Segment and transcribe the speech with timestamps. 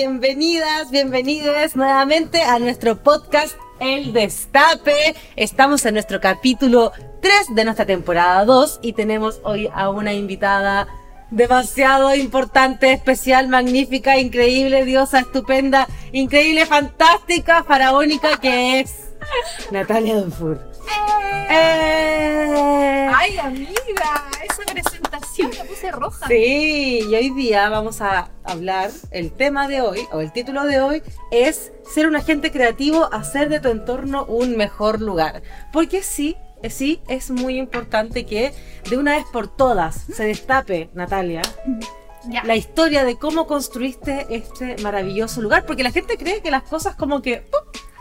[0.00, 5.14] bienvenidas, bienvenidos nuevamente a nuestro podcast El Destape.
[5.36, 10.88] Estamos en nuestro capítulo 3 de nuestra temporada 2 y tenemos hoy a una invitada
[11.30, 19.10] demasiado importante, especial, magnífica, increíble, diosa, estupenda, increíble, fantástica, faraónica que es
[19.70, 20.79] Natalia Dufour.
[21.50, 23.08] ¡Eh!
[23.14, 24.30] ¡Ay, amiga!
[24.48, 26.26] Esa presentación me puse roja.
[26.28, 30.80] Sí, y hoy día vamos a hablar, el tema de hoy, o el título de
[30.80, 35.42] hoy, es ser un agente creativo, hacer de tu entorno un mejor lugar.
[35.72, 38.52] Porque sí, eh, sí, es muy importante que
[38.88, 41.42] de una vez por todas se destape, Natalia,
[42.44, 45.64] la historia de cómo construiste este maravilloso lugar.
[45.66, 47.46] Porque la gente cree que las cosas como que...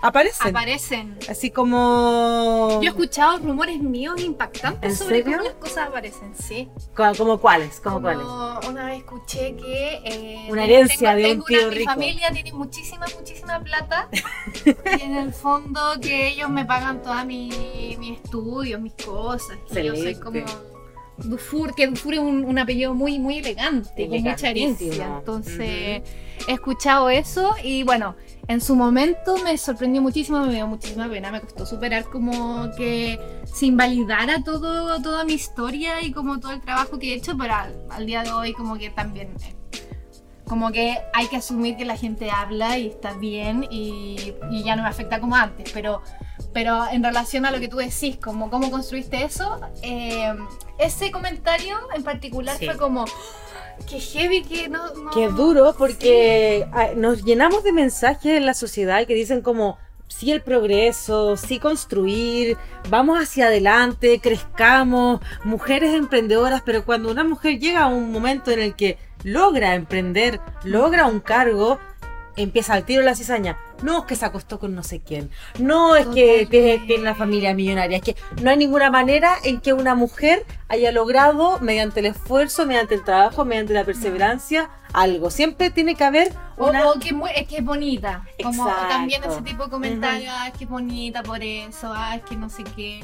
[0.01, 0.47] Aparecen.
[0.47, 1.19] Aparecen.
[1.29, 2.79] Así como.
[2.81, 6.69] Yo he escuchado rumores míos impactantes sobre cómo las cosas aparecen, sí.
[6.95, 7.79] ¿Cómo, cuáles?
[7.81, 8.25] ¿Cómo cuáles?
[8.69, 10.01] Una vez escuché que.
[10.05, 11.79] Eh, una herencia de un tío rico.
[11.79, 14.07] Mi familia tiene muchísima, muchísima plata.
[14.65, 19.57] y en el fondo que ellos me pagan todos mis mi estudios, mis cosas.
[19.71, 20.39] Y yo soy como.
[21.23, 25.17] Dufour, que Dufour es un, apellido muy, muy elegante, con mucha herencia.
[25.19, 26.01] Entonces,
[26.47, 28.15] he escuchado eso y bueno,
[28.47, 33.19] en su momento me sorprendió muchísimo, me dio muchísima pena, me costó superar como que
[33.45, 37.53] se invalidara todo, toda mi historia y como todo el trabajo que he hecho, pero
[37.89, 39.29] al, día de hoy como que también
[40.47, 44.81] como que hay que asumir que la gente habla y está bien y, ya no
[44.81, 46.01] me afecta como antes, pero,
[46.51, 50.33] pero en relación a lo que tú decís, como cómo construiste eso, eh,
[50.79, 53.05] ese comentario en particular fue como
[53.87, 54.81] Qué heavy, que no,
[55.13, 59.77] Qué duro, porque nos llenamos de mensajes en la sociedad que dicen como
[60.07, 62.57] sí el progreso, sí construir,
[62.89, 68.59] vamos hacia adelante, crezcamos, mujeres emprendedoras, pero cuando una mujer llega a un momento en
[68.59, 71.79] el que logra emprender, logra un cargo,
[72.43, 73.57] empieza al tiro la cizaña.
[73.81, 75.29] No es que se acostó con no sé quién.
[75.57, 77.97] No es que tiene, una familia millonaria.
[77.97, 82.65] Es que no hay ninguna manera en que una mujer haya logrado, mediante el esfuerzo,
[82.65, 85.29] mediante el trabajo, mediante la perseverancia, algo.
[85.29, 86.87] Siempre tiene que haber una...
[86.87, 88.25] O, que, es que es bonita.
[88.41, 92.49] Como también ese tipo de comentarios, es que es bonita por eso, es que no
[92.49, 93.03] sé qué.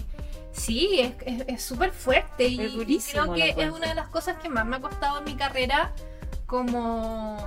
[0.52, 4.66] Sí, es súper fuerte y, y creo que es una de las cosas que más
[4.66, 5.92] me ha costado en mi carrera
[6.46, 7.38] como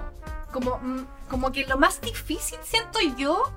[0.52, 3.52] como, mm, como que lo más difícil siento yo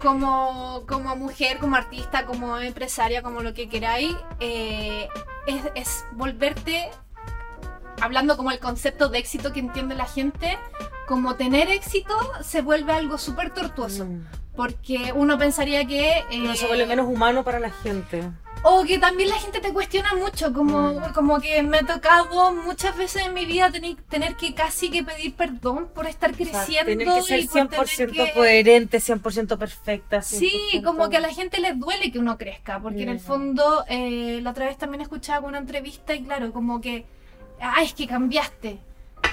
[0.00, 5.08] como, como mujer, como artista, como empresaria, como lo que queráis, eh,
[5.74, 6.90] es, volverte,
[8.00, 10.58] hablando como el concepto de éxito que entiende la gente,
[11.06, 14.04] como tener éxito se vuelve algo súper tortuoso.
[14.04, 14.26] Mm.
[14.54, 16.24] Porque uno pensaría que...
[16.38, 18.28] no se vuelve eh, menos humano para la gente.
[18.62, 21.12] O que también la gente te cuestiona mucho, como, mm.
[21.12, 25.04] como que me ha tocado muchas veces en mi vida tener, tener que casi que
[25.04, 26.86] pedir perdón por estar creciendo.
[26.86, 30.22] tener que ser 100% coherente, 100% perfecta.
[30.22, 33.84] Sí, como que a la gente les duele que uno crezca, porque en el fondo,
[33.88, 37.06] eh, la otra vez también escuchaba una entrevista y claro, como que,
[37.60, 38.78] ah, es que cambiaste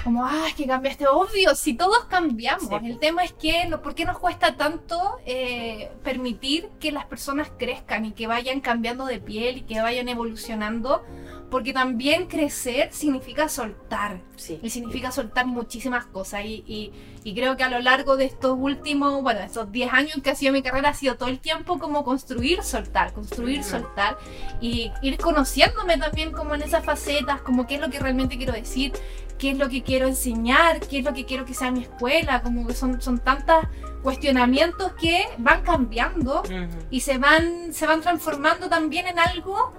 [0.06, 2.70] como, ah, es que cambiaste, obvio, si todos cambiamos.
[2.84, 8.04] El tema es que, ¿por qué nos cuesta tanto eh, permitir que las personas crezcan
[8.04, 11.04] y que vayan cambiando de piel y que vayan evolucionando?
[11.50, 14.20] Porque también crecer significa soltar.
[14.62, 16.44] Y significa soltar muchísimas cosas.
[16.44, 16.92] Y,
[17.34, 20.52] creo que a lo largo de estos últimos, bueno, estos 10 años que ha sido
[20.52, 24.18] mi carrera, ha sido todo el tiempo como construir, soltar, construir, soltar.
[24.60, 28.52] Y ir conociéndome también como en esas facetas, como qué es lo que realmente quiero
[28.52, 28.92] decir
[29.38, 32.42] qué es lo que quiero enseñar, qué es lo que quiero que sea mi escuela,
[32.42, 33.64] como que son, son tantos
[34.02, 36.42] cuestionamientos que van cambiando
[36.90, 39.72] y se van, se van transformando también en algo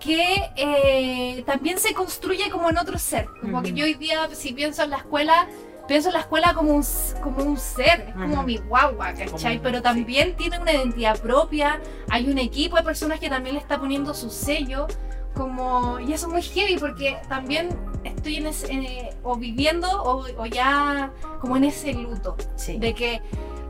[0.00, 3.28] que eh, también se construye como en otro ser.
[3.40, 5.46] Como que yo hoy día, si pienso en la escuela,
[5.86, 6.84] pienso en la escuela como un,
[7.22, 9.60] como un ser, es como mi guagua, ¿cachai?
[9.62, 11.80] Pero también tiene una identidad propia,
[12.10, 14.86] hay un equipo de personas que también le está poniendo su sello
[15.36, 17.68] como, y eso es muy heavy porque también
[18.04, 23.20] estoy en ese, o viviendo o, ya como en ese luto de que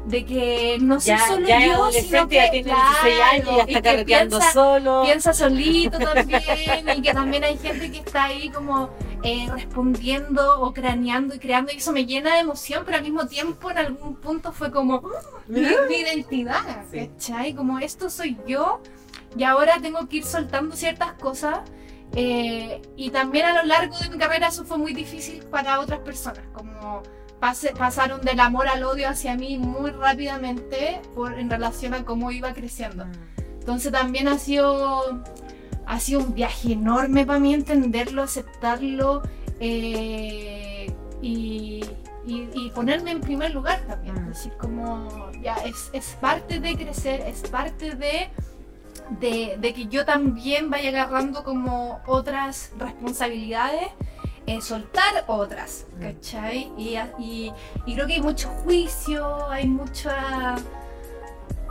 [0.06, 5.02] de que no soy solo yo, sino que, tiene años y está carreteando solo.
[5.05, 6.43] Piensa solito también,
[6.96, 8.91] y que también hay gente que está ahí como
[9.25, 13.26] eh, respondiendo o craneando y creando, y eso me llena de emoción, pero al mismo
[13.26, 15.02] tiempo en algún punto fue como
[15.49, 17.55] mi, identidad, ¿cachai?
[17.55, 18.81] Como esto soy yo,
[19.37, 21.61] y ahora tengo que ir soltando ciertas cosas.
[22.15, 26.01] Eh, y también a lo largo de mi carrera eso fue muy difícil para otras
[26.01, 27.03] personas, como
[27.41, 32.53] pasaron del amor al odio hacia mí muy rápidamente por, en relación a cómo iba
[32.55, 33.07] creciendo.
[33.07, 33.13] Mm.
[33.61, 35.23] Entonces también ha sido,
[35.87, 39.23] ha sido un viaje enorme para mí entenderlo, aceptarlo
[39.61, 41.85] eh, y,
[42.27, 44.15] y, ponerme en primer lugar también.
[44.15, 44.19] Mm.
[44.31, 48.31] Es decir, como ya es, es parte de crecer, es parte de,
[49.20, 53.88] de, de que yo también vaya agarrando como otras responsabilidades.
[54.49, 56.00] eh, soltar otras, Mm.
[56.03, 56.70] ¿cachai?
[56.79, 57.53] Y, y,
[57.85, 60.55] y creo que hay mucho juicio, hay mucha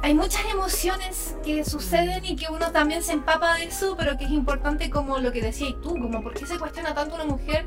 [0.01, 4.25] hay muchas emociones que suceden y que uno también se empapa de eso, pero que
[4.25, 7.65] es importante como lo que decías tú, como por qué se cuestiona tanto una mujer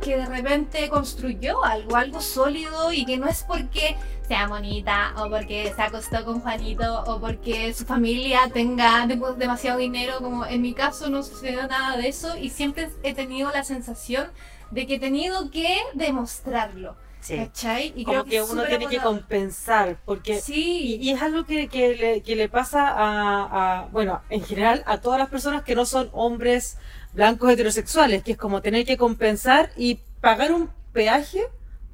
[0.00, 3.96] que de repente construyó algo, algo sólido y que no es porque
[4.28, 9.78] sea bonita o porque se acostó con Juanito o porque su familia tenga de- demasiado
[9.78, 13.64] dinero, como en mi caso no sucedió nada de eso y siempre he tenido la
[13.64, 14.28] sensación
[14.70, 17.36] de que he tenido que demostrarlo, Sí.
[17.36, 17.92] ¿cachai?
[17.96, 20.36] Y Como creo que uno tiene que compensar, porque...
[20.36, 24.42] Y, Sí, y es algo que, que le, que le pasa a, a, bueno, en
[24.44, 26.76] general a todas las personas que no son hombres
[27.14, 31.40] blancos heterosexuales, que es como tener que compensar y pagar un peaje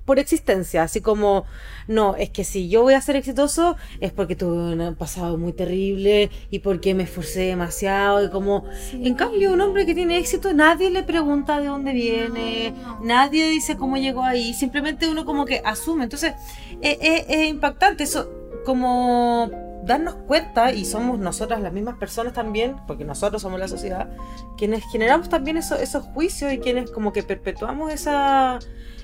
[0.07, 1.45] por existencia, así como,
[1.87, 5.53] no, es que si yo voy a ser exitoso es porque tuve un pasado muy
[5.53, 9.01] terrible y porque me esforcé demasiado y como, sí.
[9.07, 12.99] en cambio un hombre que tiene éxito nadie le pregunta de dónde viene, No.
[13.05, 16.35] nadie dice cómo llegó ahí, simplemente uno como que asume, entonces
[16.81, 18.29] es, es- es impactante eso,
[18.65, 19.49] como
[19.85, 24.09] darnos cuenta, y somos nosotras las mismas personas también, porque nosotros somos la sociedad,
[24.57, 28.59] quienes generamos también eso- esos juicios y quienes como que perpetuamos esa,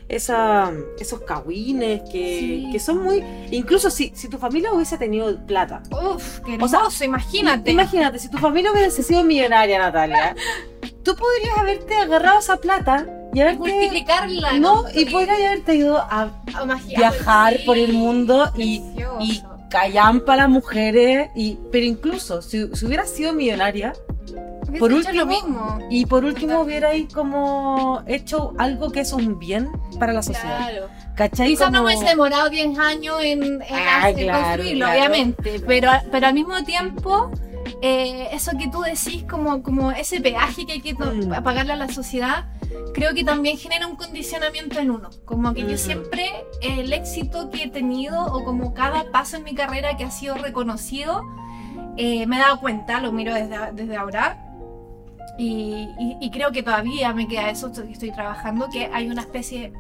[0.09, 0.71] esa,
[1.01, 2.69] esos cagüines que, Sí.
[2.73, 3.25] que son muy...
[3.51, 5.83] Incluso si, si tu familia hubiese tenido plata.
[5.91, 7.71] Uf, qué O sea, hermoso, imagínate.
[7.73, 10.37] Imagínate, si tu familia hubiese sido millonaria, Natalia,
[11.03, 13.59] tú podrías haberte agarrado esa plata y haberte...
[13.59, 14.59] multiplicarla.
[14.59, 16.31] No, y podrías haberte ido a
[16.67, 19.56] magia, viajar sí, por el mundo y, precioso.
[19.67, 23.93] Y callampa las mujeres, y, pero incluso si, si hubieras sido millonaria
[24.69, 25.79] Hubiese por hecho lo último- mismo.
[25.91, 29.69] y por último hubierais como hecho algo que es un bien
[30.01, 30.59] para la sociedad.
[30.71, 30.89] Claro.
[31.17, 31.49] ¿Cachai?
[31.49, 34.99] Quizás no Como- me hubiese demorado 10 años en, en Ah, claro, construirlo, claro.
[35.01, 35.61] obviamente.
[35.67, 37.31] Pero, pero al mismo tiempo,
[37.83, 41.43] eh, eso que tú decís, como, como ese peaje que hay que Mm.
[41.43, 42.47] pagarle a la sociedad,
[42.95, 45.11] creo que también genera un condicionamiento en uno.
[45.25, 46.27] Como que yo siempre,
[46.63, 50.37] el éxito que he tenido, o como cada paso en mi carrera que ha sido
[50.37, 51.23] reconocido,
[51.97, 54.43] eh, me he dado cuenta, lo miro desde, desde ahora.
[55.39, 59.21] Y, y- y creo que todavía me queda eso, estoy, estoy trabajando, que hay una
[59.23, 59.73] especie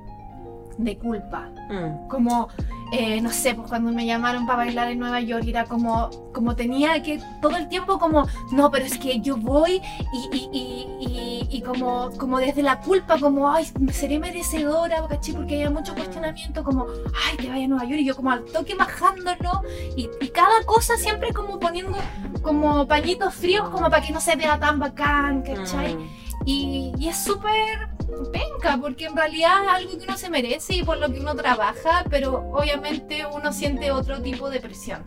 [0.78, 2.48] de culpa Mm, como
[2.92, 6.54] eh, no sé, pues cuando me llamaron para bailar en Nueva York era como, como
[6.54, 9.80] tenía que todo el tiempo como, no, pero es que yo voy
[10.12, 15.34] y, y, y, y- y como, como desde la culpa, como, ay, seré merecedora, ¿cachai?
[15.34, 16.86] Porque había mucho cuestionamiento, como,
[17.28, 19.62] ay, te vayas a Nueva York y yo como al toque bajándolo
[19.96, 21.96] y, y cada cosa siempre como poniendo
[22.42, 25.94] como pañitos fríos como para que no se vea tan bacán, ¿cachai?
[25.96, 26.08] mm.
[26.44, 27.88] Y, y es súper
[28.32, 31.34] penca, porque en realidad es algo que uno se merece y por lo que uno
[31.34, 35.02] trabaja, pero obviamente uno siente otro tipo de presión.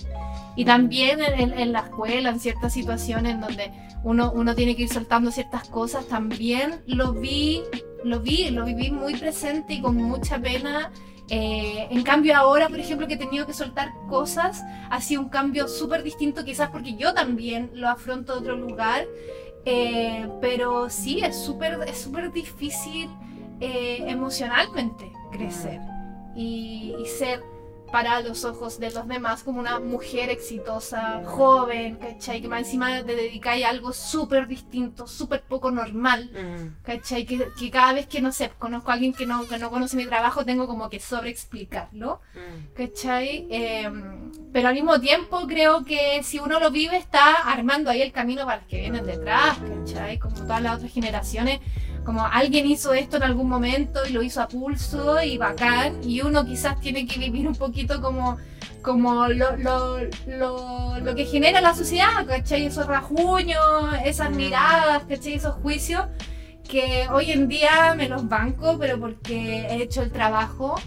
[0.56, 3.72] Y también en, la escuela, en ciertas situaciones en donde
[4.04, 7.64] uno, uno tiene que ir soltando ciertas cosas, también lo vi,
[8.04, 10.92] lo vi, lo viví muy presente y con mucha pena.
[11.32, 15.30] Eh, en cambio ahora, por ejemplo, que he tenido que soltar cosas, ha sido un
[15.30, 19.06] cambio súper distinto, quizás porque yo también lo afronto de otro lugar.
[19.72, 23.08] Eh, pero sí, es súper es súper difícil
[23.60, 25.80] eh, emocionalmente crecer
[26.36, 27.44] y, y ser
[27.92, 32.42] para los ojos de los demás como una mujer exitosa, joven, ¿cachai?
[32.42, 37.26] Que más encima te dedicáis a algo súper distinto, súper poco normal, Mm, ¿cachai?
[37.26, 39.98] Que, que cada vez que, no sé, conozco a alguien que no, que no conoce
[39.98, 42.22] mi trabajo, tengo como que sobreexplicarlo.
[42.36, 42.74] mm.
[42.76, 43.48] ¿cachai?
[43.50, 43.90] Eh,
[44.54, 48.46] pero al mismo tiempo creo que si uno lo vive está armando ahí el camino
[48.46, 50.18] para los que vienen detrás, ¿cachai?
[50.20, 51.60] Como todas las otras generaciones,
[52.10, 56.22] como alguien hizo esto en algún momento y lo hizo a pulso y bacán, y
[56.22, 58.36] uno quizás tiene que vivir un poquito como,
[58.82, 62.66] como lo, lo, lo, lo que genera la sociedad, ¿cachai?
[62.66, 63.64] Esos rajuños,
[64.04, 65.34] esas miradas, ¿cachai?
[65.34, 66.08] Esos juicios
[66.68, 70.82] que hoy en día me los banco, pero porque he hecho el trabajo,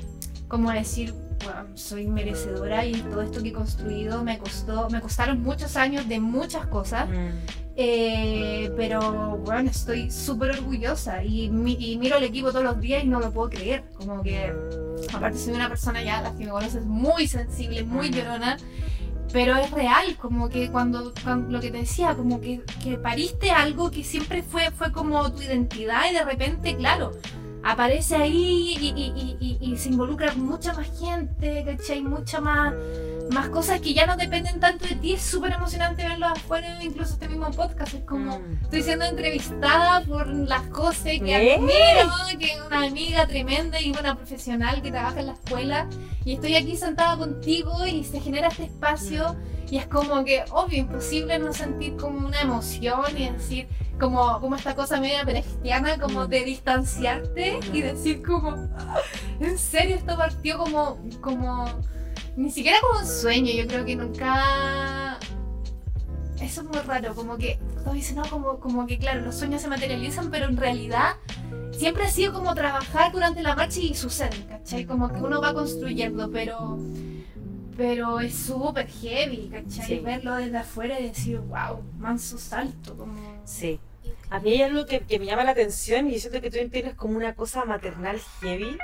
[0.48, 1.14] como decir,
[1.44, 6.08] bueno, soy merecedora y todo esto que he construido me costó, me costaron muchos años
[6.08, 7.28] de muchas cosas, Mm.
[7.76, 13.02] eh, pero bueno, estoy súper orgullosa y, mi- y miro al equipo todos los días
[13.04, 14.52] y no lo puedo creer, como que
[15.12, 18.12] aparte soy una persona ya, las que me conoces, muy sensible, muy Mm.
[18.12, 18.56] llorona.
[19.32, 23.50] Pero es real, como que cuando, cuando- lo que te decía, como que, que pariste
[23.50, 27.12] algo que siempre fue, fue como tu identidad y de repente, claro,
[27.62, 32.02] aparece ahí y, y- y- y- se involucra mucha más gente, ¿cachai?
[32.02, 32.75] Mucha más,
[33.32, 37.14] más cosas que ya no dependen tanto de ti, es súper emocionante verlo afuera, incluso
[37.14, 38.58] este mismo podcast, es como, Mm.
[38.62, 41.54] estoy siendo entrevistada por las cosas que ¿Eh?
[41.56, 45.88] admiro, que es una amiga tremenda y una profesional que trabaja en la escuela,
[46.24, 49.36] y estoy aquí sentada contigo y se genera este espacio,
[49.70, 53.66] y es como que, obvio, imposible no sentir como una emoción y decir,
[53.98, 58.98] como, como esta cosa media cristiana, como de distanciarte y decir como, "Ah,
[59.40, 61.64] en serio esto partió como, como,
[62.36, 65.18] ni siquiera como un sueño, yo creo que nunca...
[66.40, 69.62] Eso es muy raro, como que todos dicen, no, como, como que claro, los sueños
[69.62, 71.16] se materializan, pero en realidad
[71.70, 74.84] siempre ha sido como trabajar durante la marcha y sucede, ¿cachai?
[74.84, 76.78] Como que uno va construyendo, pero
[77.76, 79.86] pero es súper heavy, ¿cachai?
[79.86, 79.98] Sí.
[80.00, 83.42] Verlo desde afuera y decir, wow, manso salto, como...
[83.44, 83.80] Sí.
[84.30, 86.58] A mí hay algo que, que me llama la atención y yo siento que tú
[86.70, 88.78] tienes como una cosa maternal heavy,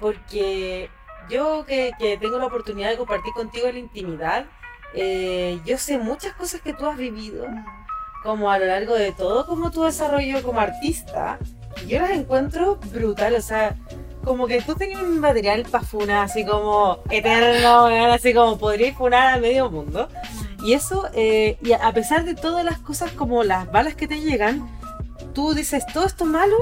[0.00, 0.90] porque
[1.30, 4.46] yo que, que tengo la oportunidad de compartir contigo la intimidad,
[4.94, 7.46] eh, yo sé muchas cosas que tú has vivido,
[8.22, 11.38] como a lo largo de todo, como tu desarrollo como artista,
[11.84, 13.76] y yo las encuentro brutal, o sea,
[14.24, 19.34] como que tú tenías un material para funar, así como eterno, así como podrías funar
[19.34, 20.08] a medio mundo.
[20.62, 24.20] Y eso, eh, y a pesar de todas las cosas como las balas que te
[24.20, 24.68] llegan,
[25.32, 26.56] tú dices todo esto malo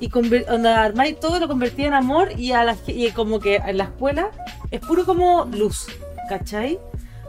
[0.00, 0.10] y
[0.48, 3.84] onda, armáis todo lo convertí en amor y, a la, y como que en la
[3.84, 4.30] escuela
[4.70, 5.86] es puro como luz,
[6.28, 6.78] ¿cachai?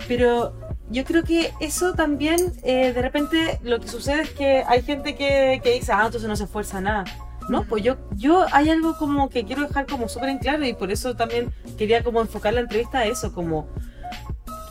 [0.08, 0.54] Pero
[0.90, 5.16] yo creo que eso también, eh, de repente, lo que sucede es que hay gente
[5.16, 7.06] que, que dice, ah, entonces no se esfuerza nada.
[7.50, 10.74] No, pues yo, yo hay algo como que quiero dejar como súper en claro y
[10.74, 13.68] por eso también quería como enfocar la entrevista a eso, como...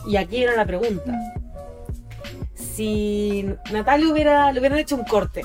[0.07, 1.13] Y aquí era la pregunta.
[2.55, 5.43] Si Natalia hubiera, le hubieran hecho un corte,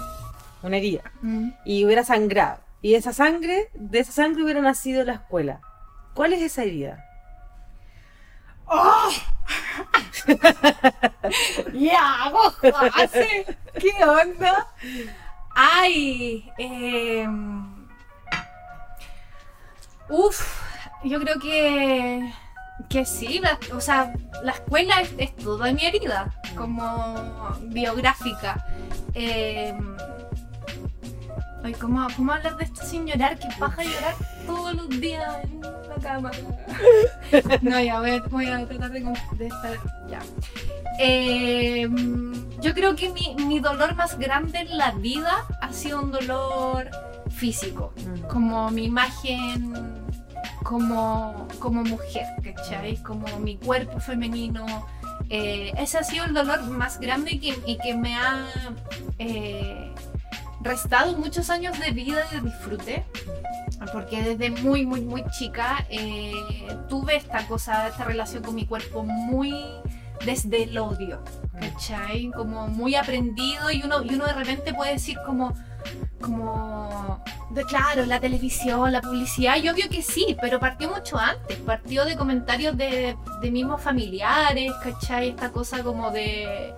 [0.62, 1.50] una herida, Mm.
[1.64, 5.60] y hubiera sangrado, y esa sangre, de esa sangre hubiera nacido la escuela,
[6.14, 7.04] ¿cuál es esa herida?
[8.66, 9.10] ¡Oh!
[11.72, 13.56] ¡Ya, José!
[13.78, 14.66] ¿Qué onda?
[15.54, 17.26] Ay, eh...
[20.10, 20.40] Uf,
[21.04, 22.32] yo creo que
[22.88, 24.12] que sí, la- o sea,
[24.44, 28.64] la escuela es, es toda mi herida, como biográfica.
[29.14, 29.76] Eh,
[31.62, 33.38] ay, ¿cómo, ¿Cómo hablar de esto sin llorar?
[33.38, 34.14] Que paja llorar
[34.46, 36.30] todos los días en la cama.
[37.62, 38.98] No, ya voy a, voy a tratar de,
[39.46, 39.76] estar.
[40.08, 40.20] Ya.
[40.98, 41.86] Eh,
[42.60, 46.90] yo creo que mi, mi dolor más grande en la vida ha sido un dolor
[47.30, 47.92] físico
[48.28, 49.74] como mi imagen
[50.62, 52.96] como, como mujer, ¿cachai?
[52.98, 54.66] Como mi cuerpo femenino.
[55.30, 58.46] Eh, ese ha sido el dolor más grande y que, y que me ha
[59.18, 59.92] eh,
[60.60, 63.04] restado muchos años de vida y de disfrute.
[63.92, 66.32] Porque desde muy, muy, muy chica eh,
[66.88, 69.54] tuve esta cosa, esta relación con mi cuerpo muy
[70.24, 71.22] desde el odio,
[71.60, 72.30] ¿cachai?
[72.30, 75.54] Como muy aprendido y uno, y uno de repente puede decir como,
[76.20, 77.22] como,
[77.68, 82.16] claro, la televisión, la publicidad, y obvio que sí, pero partió mucho antes, partió de
[82.16, 85.30] comentarios de, de mismos familiares, ¿cachai?
[85.30, 86.74] Esta cosa como de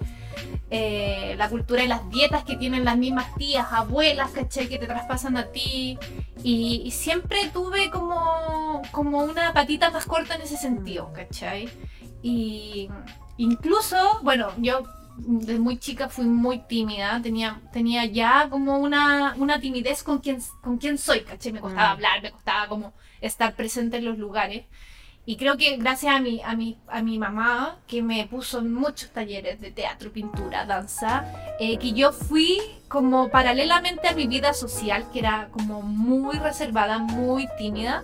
[0.70, 4.68] eh, la cultura de las dietas que tienen las mismas tías, abuelas, ¿cachai?
[4.68, 5.98] Que te traspasan a ti.
[6.42, 11.68] Y, y siempre tuve como, como una patita más corta en ese sentido, ¿cachai?
[12.22, 12.88] Y
[13.36, 14.82] incluso, bueno, yo
[15.16, 20.38] desde muy chica fui muy tímida, tenía, tenía ya como una, una timidez con quien,
[20.62, 21.52] con quien soy, ¿cachai?
[21.52, 21.92] Me costaba Mm.
[21.92, 24.64] hablar, me costaba como estar presente en los lugares.
[25.30, 28.74] Y creo que gracias a mi, a mi, a mi mamá, que me puso en
[28.74, 31.24] muchos talleres de teatro, pintura, danza,
[31.60, 36.98] eh, que yo fui como paralelamente a mi vida social, que era como muy reservada,
[36.98, 38.02] muy tímida,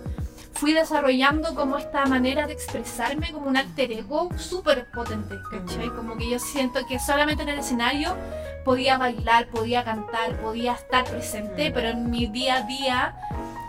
[0.53, 5.89] fui desarrollando como esta manera de expresarme como un alter ego súper potente, ¿cachai?
[5.89, 8.15] Como que yo siento que solamente en el escenario
[8.63, 11.73] podía bailar, podía cantar, podía estar presente, Mm.
[11.73, 13.15] pero en mi día a día,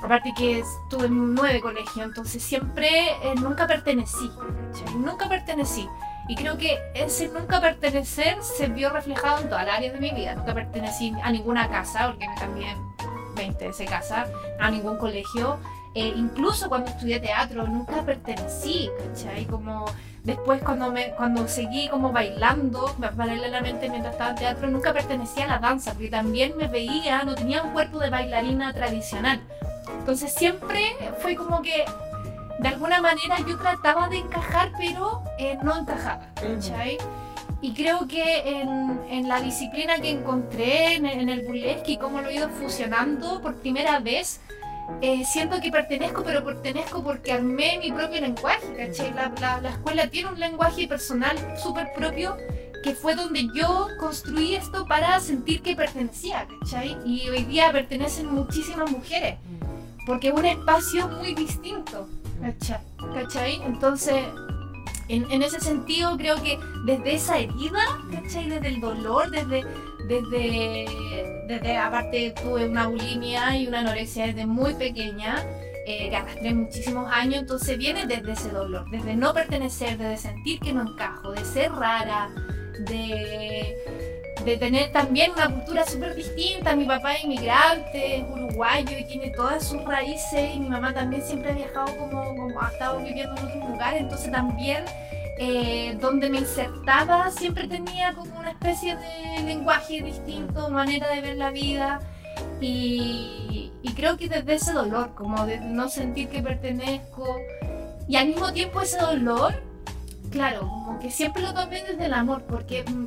[0.03, 2.89] aparte que estuve en nueve colegios, entonces siempre,
[3.23, 4.31] eh, nunca pertenecí,
[4.73, 4.95] ¿cachai?
[4.97, 5.89] Nunca pertenecí.
[6.29, 10.11] Y creo que ese nunca pertenecer se vio reflejado en todas las áreas de mi
[10.11, 10.35] vida.
[10.35, 12.77] Nunca pertenecí a ninguna casa, porque me cambié
[13.35, 14.27] 20 de casa,
[14.61, 15.59] a ningún colegio.
[15.95, 19.47] Eh, incluso cuando estudié teatro, nunca pertenecí, ¿cachai?
[19.47, 19.87] Como
[20.23, 25.49] después cuando, me, cuando seguí como bailando paralelamente mientras estaba en teatro, nunca pertenecía a
[25.49, 29.41] la danza, porque también me veía, no tenía un cuerpo de bailarina tradicional.
[30.09, 31.85] Entonces siempre fue como que
[32.61, 36.97] de alguna manera yo trataba de encajar, pero eh, no encajaba, ¿cachai?
[37.61, 42.23] Y creo que en, en la disciplina que encontré en, en el burlesque y cómo
[42.23, 44.41] lo he ido fusionando por primera vez,
[45.03, 49.13] eh, siento que pertenezco, pero pertenezco porque armé mi propio lenguaje, ¿cachai?
[49.13, 52.35] La, la, la escuela tiene un lenguaje personal súper propio
[52.83, 56.97] que fue donde yo construí esto para sentir que pertenecía, ¿cachai?
[57.05, 59.37] Y hoy día pertenecen muchísimas mujeres,
[60.09, 62.09] porque es un espacio muy distinto,
[62.41, 62.81] ¿cachai?
[63.15, 63.63] ¿cachai?
[63.67, 64.25] Entonces,
[65.09, 68.49] en, ese sentido creo que desde esa herida, ¿cachai?
[68.49, 69.65] Desde el dolor, desde,
[70.09, 75.45] desde, desde aparte tuve una bulimia y una anorexia desde muy pequeña,
[75.87, 80.59] eh, que arrastré muchísimos años, entonces viene desde ese dolor, desde no pertenecer, desde sentir
[80.61, 82.31] que no encajo, de ser rara,
[82.89, 83.77] de,
[84.43, 86.75] de tener también una cultura súper distinta.
[86.75, 88.25] Mi papá es inmigrante,
[88.59, 92.61] uruguayo y tiene todas sus raíces y mi mamá también siempre ha viajado como, como
[92.61, 94.85] ha estado viviendo en otros lugares, entonces también
[95.39, 101.37] eh, donde me insertaba siempre tenía como una especie de lenguaje distinto, manera de ver
[101.37, 102.01] la vida.
[102.61, 107.37] Y, y, creo que desde ese dolor, como de no sentir que pertenezco,
[108.09, 109.55] y al mismo tiempo ese dolor,
[110.31, 113.07] claro, como que siempre lo tomé desde el amor, porque mm,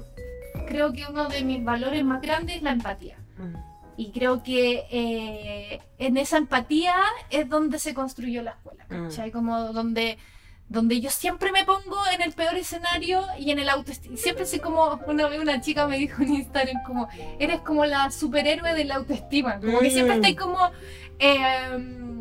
[0.68, 3.18] creo que uno de mis valores más grandes es la empatía.
[3.38, 3.71] Mm.
[3.98, 6.96] Y creo que eh, en esa empatía
[7.30, 9.30] es donde se construyó la escuela, ¿cachai?
[9.30, 9.34] Mm.
[9.34, 10.18] Como donde
[10.72, 14.16] donde yo siempre me pongo en el peor escenario y en el autoestima.
[14.16, 18.10] Siempre soy como, una vez una chica me dijo en Instagram, como, eres como la
[18.10, 19.60] superhéroe de la autoestima.
[19.60, 20.72] Como que siempre estoy como,
[21.20, 22.21] em,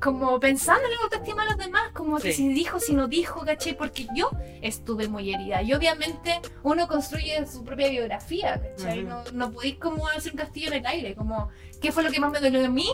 [0.00, 3.76] como pensando en la autoestima de los demás, como si dijo, si no dijo, ¿cachai?
[3.76, 4.30] Porque yo
[4.62, 5.62] estuve muy herida.
[5.62, 9.02] Y obviamente uno construye su propia biografía, ¿cachai?
[9.04, 12.20] No, no podéis como hacer un castillo en el aire, como, ¿qué fue lo que
[12.20, 12.88] más me dolió de mí?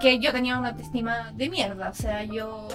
[0.00, 2.68] Que yo tenía una autoestima de mierda, o sea, yo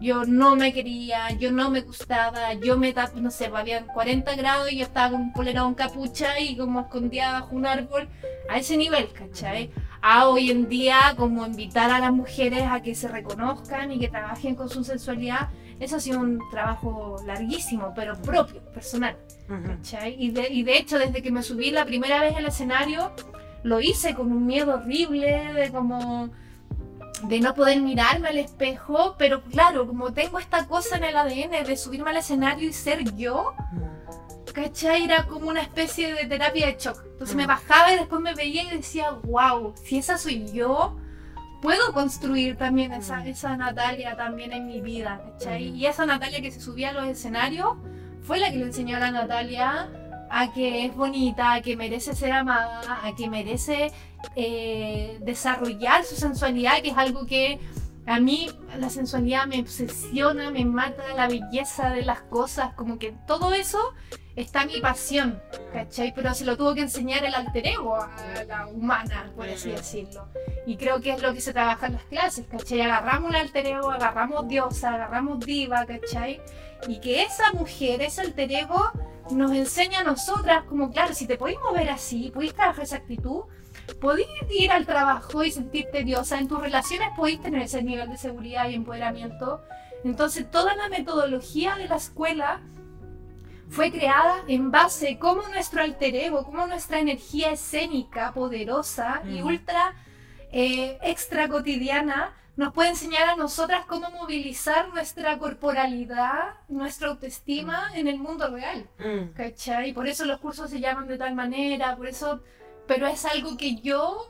[0.00, 3.86] yo no me quería, yo no me gustaba, yo me tapaba, no sé, pues, habían
[3.86, 8.08] 40 grados y yo estaba con un polerón capucha y como escondida bajo un árbol,
[8.48, 9.70] a ese nivel, ¿cachai?
[10.08, 14.06] A hoy en día como invitar a las mujeres a que se reconozcan y que
[14.06, 15.48] trabajen con su sensualidad,
[15.80, 19.16] eso ha sido un trabajo larguísimo, pero propio, personal,
[19.48, 20.14] ¿cachai?
[20.16, 23.10] Y de, y de hecho, desde que me subí la primera vez al escenario,
[23.64, 26.30] lo hice con un miedo horrible de como
[27.24, 31.66] de no poder mirarme al espejo, pero claro, como tengo esta cosa en el ADN
[31.66, 33.54] de subirme al escenario y ser yo,
[34.56, 35.04] ¿cachai?
[35.04, 36.98] Era como una especie de terapia de shock.
[37.12, 40.96] Entonces me bajaba y después me veía y decía, wow, si esa soy yo,
[41.60, 43.26] puedo construir también esa, mm.
[43.26, 45.70] esa Natalia también en mi vida, ¿cachai?
[45.70, 45.76] Mm.
[45.76, 47.76] Y esa Natalia que se subía a los escenarios
[48.22, 49.90] fue la que le enseñó a la Natalia
[50.30, 53.92] a que es bonita, a que merece ser amada, a que merece
[54.36, 57.60] eh, desarrollar su sensualidad, que es algo que
[58.06, 63.14] a mí la sensualidad me obsesiona, me mata la belleza de las cosas, como que
[63.26, 63.78] todo eso
[64.36, 65.40] está mi pasión,
[65.72, 66.12] ¿cachai?
[66.14, 70.28] Pero se lo tuvo que enseñar el alter ego a la humana, por así decirlo.
[70.66, 72.82] Y creo que es lo que se trabaja en las clases, ¿cachai?
[72.82, 76.40] Agarramos el alter ego, agarramos diosa, agarramos diva, ¿cachai?
[76.86, 78.92] Y que esa mujer, ese alter ego,
[79.30, 83.44] nos enseña a nosotras, como claro, si te podéis mover así, podéis trabajar esa actitud,
[84.00, 88.18] podéis ir al trabajo y sentirte diosa, en tus relaciones podéis tener ese nivel de
[88.18, 89.62] seguridad y empoderamiento.
[90.04, 92.60] Entonces toda la metodología de la escuela
[93.68, 99.94] fue creada en base como nuestro alter ego, como nuestra energía escénica poderosa y ultra
[100.52, 107.96] eh, extra cotidiana nos puede enseñar a nosotras cómo movilizar nuestra corporalidad, nuestra autoestima mm.
[107.98, 108.88] en el mundo real.
[108.98, 109.34] Mm.
[109.34, 109.92] ¿Cachai?
[109.92, 112.42] Por eso los cursos se llaman de tal manera, por eso,
[112.86, 114.26] pero es algo que yo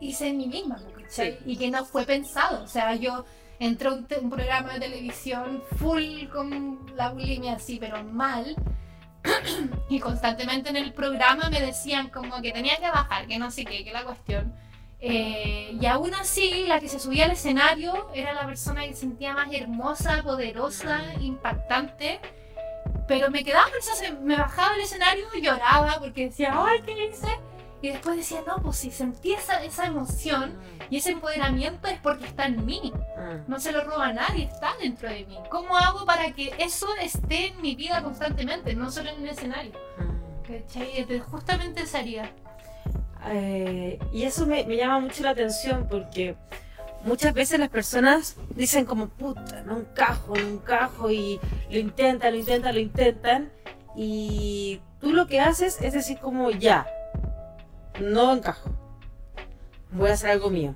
[0.00, 1.38] hice en mí misma, ¿cachai?
[1.44, 2.62] Y que no fue pensado.
[2.62, 3.24] O sea, yo
[3.58, 8.56] entré a un, programa de televisión full con la bulimia así, pero mal.
[9.88, 13.64] y constantemente en el programa me decían como que tenía que bajar, que no sé
[13.64, 14.54] qué, que la cuestión.
[15.00, 19.00] Eh, y aún así, la que se subía al escenario era la persona que se
[19.00, 22.20] sentía más hermosa, poderosa, impactante.
[23.06, 23.66] Pero me quedaba,
[24.22, 27.28] me bajaba del escenario y lloraba porque decía, ¡ay, qué hice!
[27.84, 30.54] Y después decía, no, pues si sentí esa, esa emoción
[30.88, 32.94] y ese empoderamiento es porque está en mí.
[32.94, 33.50] Mm.
[33.50, 35.36] No se lo roba a nadie, está dentro de mí.
[35.50, 39.72] ¿Cómo hago para que eso esté en mi vida constantemente, no solo en el escenario?
[39.98, 40.50] Mm.
[40.50, 41.20] ¿Cachai?
[41.30, 42.30] Justamente esa herida.
[43.26, 46.36] Eh, y eso me, llama mucho la atención porque
[47.04, 52.38] muchas veces las personas dicen como, puta, no encajo, no encajo y lo intentan, lo
[52.38, 53.52] intentan, lo intentan.
[53.94, 56.86] Y tú lo que haces es decir como, ya,
[58.00, 58.70] no encajo,
[59.92, 60.74] voy a hacer algo mío.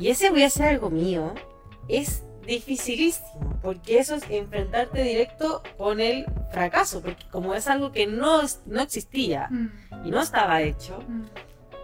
[0.00, 1.34] Y ese voy a hacer algo mío
[1.88, 8.06] es dificilísimo, porque eso es enfrentarte directo con el fracaso, porque como es algo que
[8.06, 10.06] no, no existía mm.
[10.06, 11.22] y no estaba hecho, mm.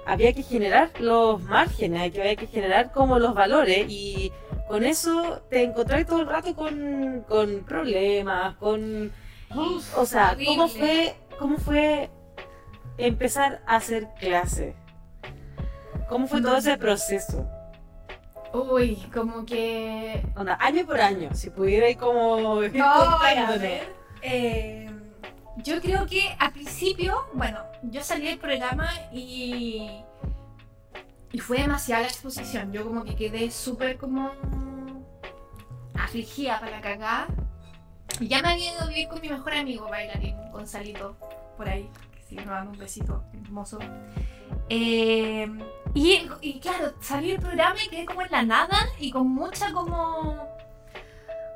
[0.07, 4.33] había que generar los márgenes, había que generar como los valores y
[4.69, 9.13] con eso te encontrás todo el rato con, con problemas, con...
[9.97, 12.11] o sea, ¿cómo fue, ¿cómo fue
[13.07, 14.75] empezar a hacer clase?
[16.09, 17.49] ¿Cómo fue todo ese proceso?
[18.53, 20.27] Uy, como que...
[20.35, 22.61] Onda, año por año, si pudiera ir como...
[22.63, 23.89] No, a ver,
[24.23, 24.91] eh,
[25.59, 30.03] yo creo que al principio, bueno, yo salí del programa y...
[31.33, 32.73] Y fue demasiada la exposición.
[32.73, 34.33] Yo como que quedé súper como...
[35.95, 37.29] afligida para cagar.
[38.19, 41.17] Y ya me había ido vivir con mi mejor amigo bailarín, Gonzalito,
[41.57, 41.89] por ahí.
[42.31, 43.79] Que nos un besito hermoso.
[44.69, 45.49] Eh,
[45.95, 49.73] y, y, claro, salí del programa y quedé como en la nada y con mucha
[49.73, 50.49] como.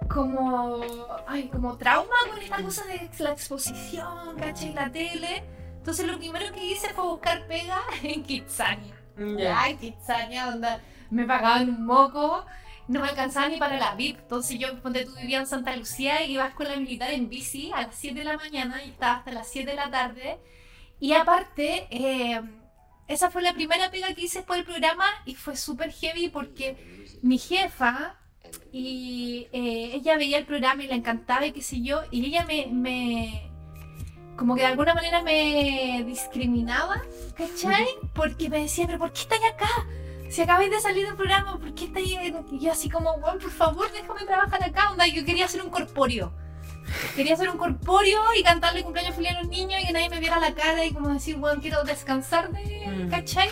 [0.08, 0.82] como.
[1.28, 5.44] ay, como trauma con esta cosa de la exposición, caché la tele.
[5.76, 8.94] Entonces lo primero que hice fue buscar pega en Kitsania.
[9.54, 10.68] Ay, Kitsania, donde
[11.10, 12.44] me pagaban un moco,
[12.88, 14.18] no me alcanzaba ni para la VIP.
[14.18, 17.82] Entonces yo, donde tú vivías en Santa Lucía, iba a escuela militar en bici a
[17.82, 20.40] las 7 de la mañana y estaba hasta las 7 de la tarde.
[21.04, 22.40] Y aparte, eh,
[23.08, 27.18] esa fue la primera pega que hice por el programa y fue súper heavy porque
[27.20, 28.16] mi jefa
[28.72, 32.46] y eh, ella veía el programa y le encantaba y qué sé yo, y ella
[32.46, 33.50] me, me
[34.38, 37.02] como que de alguna manera me discriminaba,
[37.36, 37.86] ¿cachai?
[38.14, 39.68] Porque me decía, pero ¿por qué estáis acá?
[40.30, 42.16] Si acabáis de salir del programa, ¿por qué estáis?
[42.50, 45.68] Y yo así como, bueno, por favor, déjame trabajar acá, onda, yo quería hacer un
[45.68, 46.32] corpóreo.
[47.16, 50.20] Quería hacer un corpóreo y cantarle cumpleaños feliz a los niños y que nadie me
[50.20, 53.10] viera la cara y como decir, bueno, quiero descansar de, mm.
[53.10, 53.48] ¿cachai?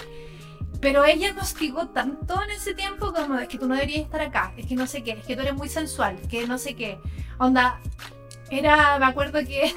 [0.81, 1.55] Pero ella nos
[1.95, 4.87] tanto en ese tiempo como es que tú no deberías estar acá, es que no
[4.87, 6.99] sé qué, es que tú eres muy sensual, que no sé qué.
[7.38, 7.81] Onda,
[8.51, 9.73] era, me acuerdo que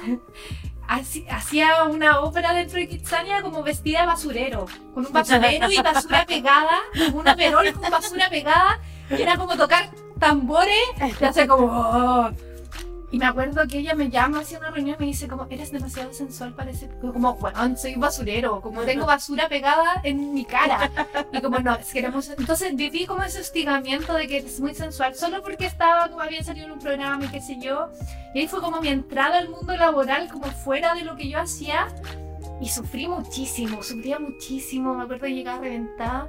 [1.30, 6.24] hacía una ópera dentro de Kitsania como vestida de basurero, con un basurero y basura
[6.28, 10.74] pegada, con una perol con basura pegada, y era como tocar tambores,
[11.20, 11.66] y hace como...
[11.66, 12.30] Oh,
[13.12, 15.70] y me acuerdo que ella me llama hacia una reunión y me dice como, eres
[15.70, 20.90] demasiado sensual parece, como, bueno, soy un basurero, como tengo basura pegada en mi cara.
[21.32, 22.28] Y como, no, es que éramos...
[22.30, 26.42] Entonces viví como ese hostigamiento de que eres muy sensual, solo porque estaba, como había
[26.42, 27.90] salido en un programa y qué sé yo.
[28.34, 31.38] Y ahí fue como mi entrada al mundo laboral, como fuera de lo que yo
[31.38, 31.86] hacía.
[32.60, 36.28] Y sufrí muchísimo, sufría muchísimo, me acuerdo que llegaba reventada.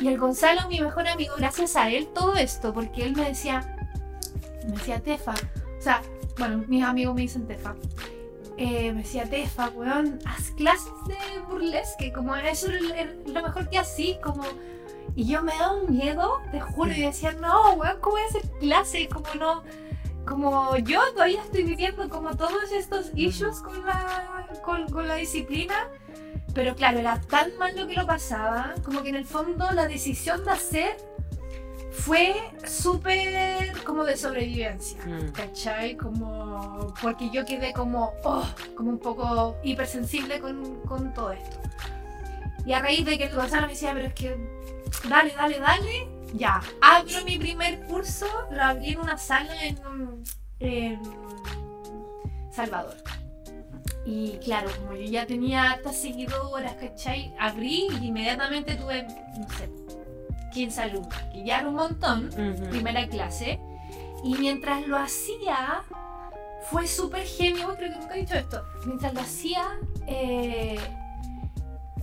[0.00, 3.76] Y el Gonzalo, mi mejor amigo, gracias a él todo esto, porque él me decía,
[4.66, 5.34] me decía, Tefa,
[5.82, 6.00] o sea,
[6.38, 7.74] bueno, mis amigos me dicen Tefa.
[8.56, 13.78] Eh, me decía, Tefa, weón, haz clases de burlesque, como eso es lo mejor que
[13.78, 14.44] así, como...
[15.16, 18.26] Y yo me daba un miedo, te juro, y decía, no, weón, ¿cómo voy a
[18.26, 19.08] hacer clase?
[19.08, 19.64] Como no...
[20.24, 25.88] Como yo todavía estoy viviendo como todos estos issues con la, con, con la disciplina,
[26.54, 29.88] pero claro, era tan mal lo que lo pasaba, como que en el fondo la
[29.88, 30.96] decisión de hacer
[31.92, 32.34] fue
[32.66, 35.32] súper como de sobrevivencia, mm.
[35.32, 35.96] ¿cachai?
[35.96, 41.58] Como, porque yo quedé como, oh, como un poco hipersensible con, con todo esto.
[42.64, 44.36] Y a raíz de que el Gonzalo me decía, pero es que,
[45.08, 49.78] dale, dale, dale, ya, abro mi primer curso, lo abrí en una sala en,
[50.60, 51.00] en
[52.50, 52.96] Salvador.
[54.04, 57.34] Y claro, como yo ya tenía hartas seguidoras, ¿cachai?
[57.38, 59.68] Abrí y inmediatamente tuve, no sé,
[60.52, 62.30] 15 alumnos, que ya era un montón,
[62.70, 63.60] primera clase.
[64.24, 65.82] Y mientras lo hacía,
[66.70, 70.78] fue súper genio, creo que nunca he dicho esto, mientras lo hacía, eh,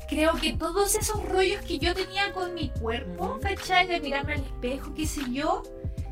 [0.09, 3.87] creo que todos esos rollos que yo tenía con mi cuerpo, ¿cachai?
[3.87, 5.63] De mirarme al espejo, qué sé yo,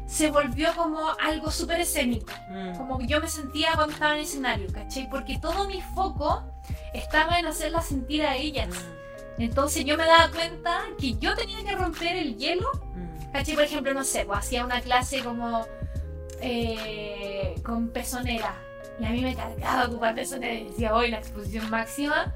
[0.08, 2.32] se volvió como algo súper escénico.
[2.50, 2.78] Mm.
[2.78, 5.10] Como que yo me sentía cuando estaba en el escenario, ¿cachai?
[5.10, 6.44] Porque todo mi foco
[6.94, 8.70] estaba en hacerla sentir a ellas.
[9.38, 12.68] Entonces yo me daba cuenta que yo tenía que romper el hielo.
[12.96, 13.32] Mm.
[13.32, 13.56] ¿Cachai?
[13.56, 15.68] Por ejemplo, no sé, pues hacía una clase como
[16.42, 18.56] eh, con pezonera.
[19.00, 22.34] Y a mí me cargaba ocupar pezonera y decía, hoy la exposición máxima.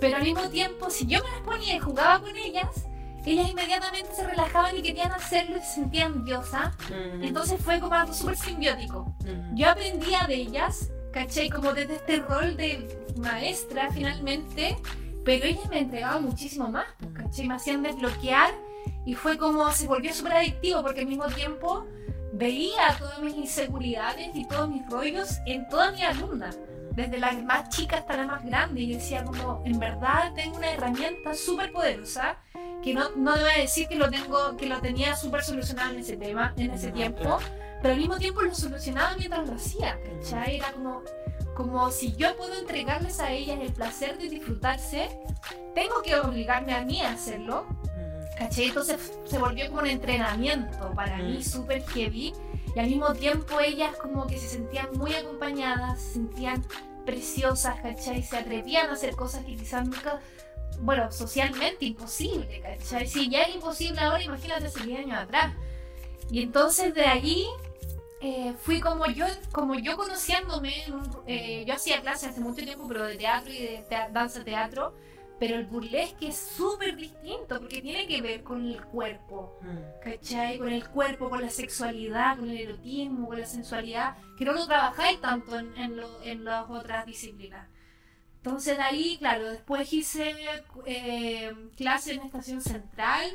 [0.00, 2.86] Pero al mismo tiempo, si yo me las ponía y jugaba con ellas,
[3.24, 6.72] ellas inmediatamente se relajaban y querían hacerlo y se sentían diosa.
[6.90, 7.22] Mm.
[7.22, 9.14] Entonces fue como algo súper simbiótico.
[9.24, 9.56] Mm.
[9.56, 11.48] Yo aprendía de ellas, ¿cachai?
[11.48, 14.76] Como desde este rol de maestra finalmente
[15.24, 17.46] pero ella me entregaba muchísimo más, ¿cachai?
[17.46, 18.52] Me hacían desbloquear
[19.04, 21.86] y fue como, se volvió súper adictivo porque al mismo tiempo
[22.32, 26.50] veía todas mis inseguridades y todos mis rollos en toda mi alumna,
[26.92, 28.80] desde la más chica hasta la más grande.
[28.80, 32.38] Y decía como, en verdad tengo una herramienta súper poderosa
[32.82, 36.16] que no, no debo decir que lo, tengo, que lo tenía súper solucionado en ese
[36.16, 37.38] tema, en ese tiempo,
[37.80, 40.56] pero al mismo tiempo lo solucionaba mientras lo hacía, ¿cachai?
[40.56, 41.02] Era como,
[41.54, 45.08] como si yo puedo entregarles a ellas el placer de disfrutarse,
[45.74, 47.66] tengo que obligarme a mí a hacerlo.
[48.38, 48.66] ¿Cachai?
[48.66, 51.42] Entonces se volvió como un entrenamiento para mí Mm.
[51.42, 52.32] súper heavy
[52.74, 56.64] y al mismo tiempo ellas como que se sentían muy acompañadas, se sentían
[57.04, 58.22] preciosas, ¿cachai?
[58.22, 60.20] Se atrevían a hacer cosas que quizás nunca,
[60.80, 63.06] bueno, socialmente imposible, ¿cachai?
[63.06, 65.54] Si ya es imposible ahora, imagínate hace 10 años atrás.
[66.30, 67.46] Y entonces de ahí
[68.22, 70.72] eh, fui como yo, como yo conociéndome,
[71.26, 74.94] eh, yo hacía clases hace mucho tiempo, pero de teatro y de tea- danza teatro,
[75.40, 79.58] pero el burlesque es súper distinto porque tiene que ver con el cuerpo,
[80.04, 80.58] ¿cachai?
[80.58, 84.66] Con el cuerpo, con la sexualidad, con el erotismo, con la sensualidad, que no lo
[84.66, 87.68] trabajáis tanto en, en, lo- en las otras disciplinas.
[88.36, 90.34] Entonces de ahí, claro, después hice
[90.86, 93.26] eh, clase en Estación Central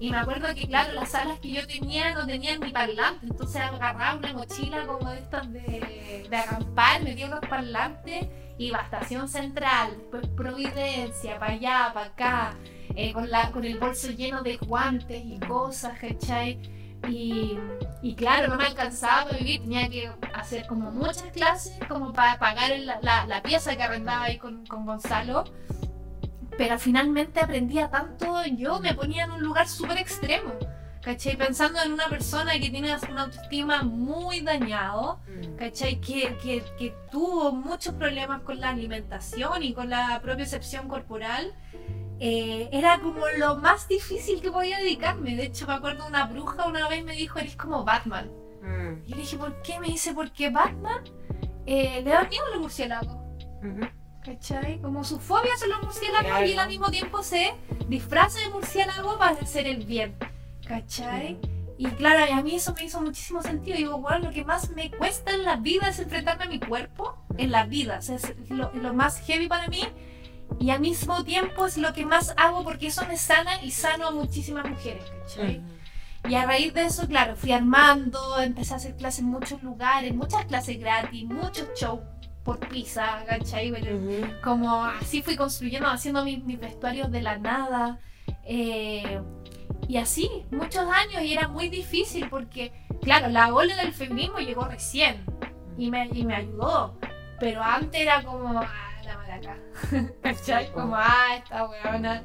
[0.00, 3.60] y me acuerdo que, claro, las salas que yo tenía no tenían ni parlante, entonces
[3.60, 8.26] agarraba una mochila como de estas de, de acampar, metía unos parlantes,
[8.58, 12.54] iba a Estación Central, después Providencia, para allá, para acá,
[12.96, 16.60] eh, con, la, con el bolso lleno de guantes y cosas, ¿cachai?
[17.08, 17.58] Y,
[18.02, 22.38] y claro, no me alcanzaba para vivir, tenía que hacer como muchas clases como para
[22.38, 25.44] pagar el- la, la pieza que arrendaba ahí con, con Gonzalo.
[26.56, 30.52] Pero finalmente aprendía tanto, yo me ponía en un lugar súper extremo,
[31.02, 31.36] ¿cachai?
[31.36, 35.18] Pensando en una persona que tiene una autoestima muy dañado,
[35.58, 36.00] ¿cachai?
[36.00, 41.52] Que, que, que tuvo muchos problemas con la alimentación y con la propia percepción corporal.
[42.20, 45.34] eh, era como lo más difícil que podía dedicarme.
[45.34, 48.30] De hecho, me acuerdo una bruja una vez me dijo, eres como Batman.
[49.06, 49.78] Y le dije, ¿por qué?
[49.80, 51.02] Me dice, porque Batman
[51.66, 53.16] eh, le da miedo a los murciélagos.
[54.24, 54.80] ¿Cachai?
[54.80, 56.46] Como su fobia son los murciélagos Claro.
[56.46, 57.54] y al mismo tiempo se
[57.88, 60.14] disfraza de murciélago para hacer el bien.
[60.66, 61.38] ¿Cachai?
[61.76, 63.76] Y claro, a mí eso me hizo muchísimo sentido.
[63.76, 67.16] Digo, bueno, lo que más me cuesta en la vida es enfrentarme a mi cuerpo.
[67.36, 67.98] En la vida.
[67.98, 69.82] O sea, es lo, lo más heavy para mí.
[70.60, 74.06] Y al mismo tiempo es lo que más hago porque eso me sana y sano
[74.06, 75.04] a muchísimas mujeres.
[75.20, 75.60] ¿Cachai?
[76.28, 80.14] Y a raíz de eso, claro, fui armando, empecé a hacer clases en muchos lugares,
[80.14, 82.00] muchas clases gratis, muchos shows
[82.44, 83.72] por pizza, ¿cachai?
[83.72, 83.98] Pero
[84.42, 88.00] como así fui construyendo, haciendo mis, mis vestuarios de la nada.
[88.44, 89.20] eh,
[89.88, 94.64] y así, muchos años, y era muy difícil porque, claro, la ola del feminismo llegó
[94.64, 95.24] recién
[95.76, 96.98] y me, y me ayudó.
[97.38, 99.58] Pero antes era como, ah, la maraca,
[100.22, 100.70] ¿cachai?
[100.72, 102.22] Como, ah, esta weona.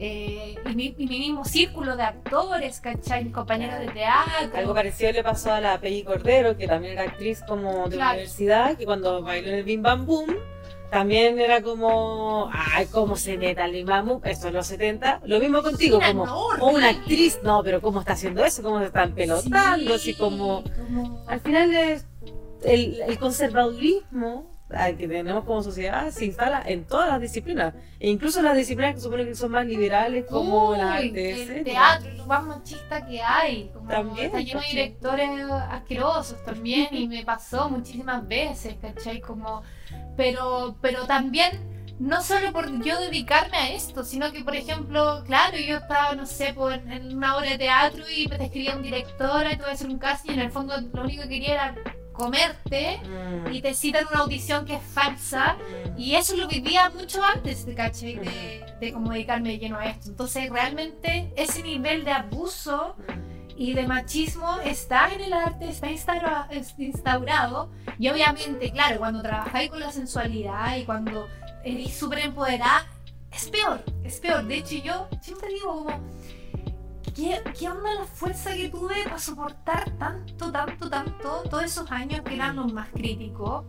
[0.00, 3.24] Eh, y, mi, y mi mismo círculo de actores, ¿cachai?
[3.24, 4.56] Mis compañeros de teatro.
[4.56, 8.12] Algo parecido le pasó a la Peggy Cordero, que también era actriz como de Claro.
[8.12, 10.36] universidad, que cuando bailó en el Bim Bam Boom,
[10.92, 15.20] también era como, ay, cómo se meta el Bim Bam Boom, esto en los 70.
[15.24, 18.86] Lo mismo contigo, como, o una actriz, no, pero cómo está haciendo eso, cómo se
[18.86, 20.62] están pelotando, así como...
[20.62, 22.06] como- Al final es
[22.62, 28.10] el, el conservadurismo al que tenemos como sociedad se instala en todas las disciplinas, e
[28.10, 31.64] incluso en las disciplinas que suponen que son más liberales como Uy, las artes el
[31.64, 33.70] teatro, lo más machista que hay.
[33.72, 35.30] Como También, está lleno de directores
[35.70, 39.20] asquerosos también y me pasó muchísimas veces, ¿cachai?
[39.20, 39.62] Como,
[40.16, 45.56] pero, pero también no solo por yo dedicarme a esto, sino que, por ejemplo, claro,
[45.56, 49.46] yo estaba, no sé, pues, en, una obra de teatro y te escribía un director
[49.46, 51.54] y te voy a hacer un casting y en el fondo lo único que quería
[51.54, 51.74] era
[52.18, 53.52] comerte Mm.
[53.52, 55.56] y te citan una audición que es falsa
[55.96, 58.16] y eso lo vivía mucho antes de, ¿cachai?
[58.16, 60.10] de, de como dedicarme de lleno a esto.
[60.10, 62.96] Entonces realmente ese nivel de abuso
[63.56, 69.70] y de machismo está en el arte, está instaura- instaurado y obviamente, claro, cuando trabajáis
[69.70, 71.26] con la sensualidad y cuando
[71.64, 72.86] eres súper empoderada,
[73.32, 74.44] es peor, es peor.
[74.46, 75.90] De hecho yo siempre digo como,
[77.18, 82.20] ¿qué, qué onda la fuerza que tuve para soportar tanto, tanto, tanto, todos esos años
[82.22, 83.64] que eran los más críticos?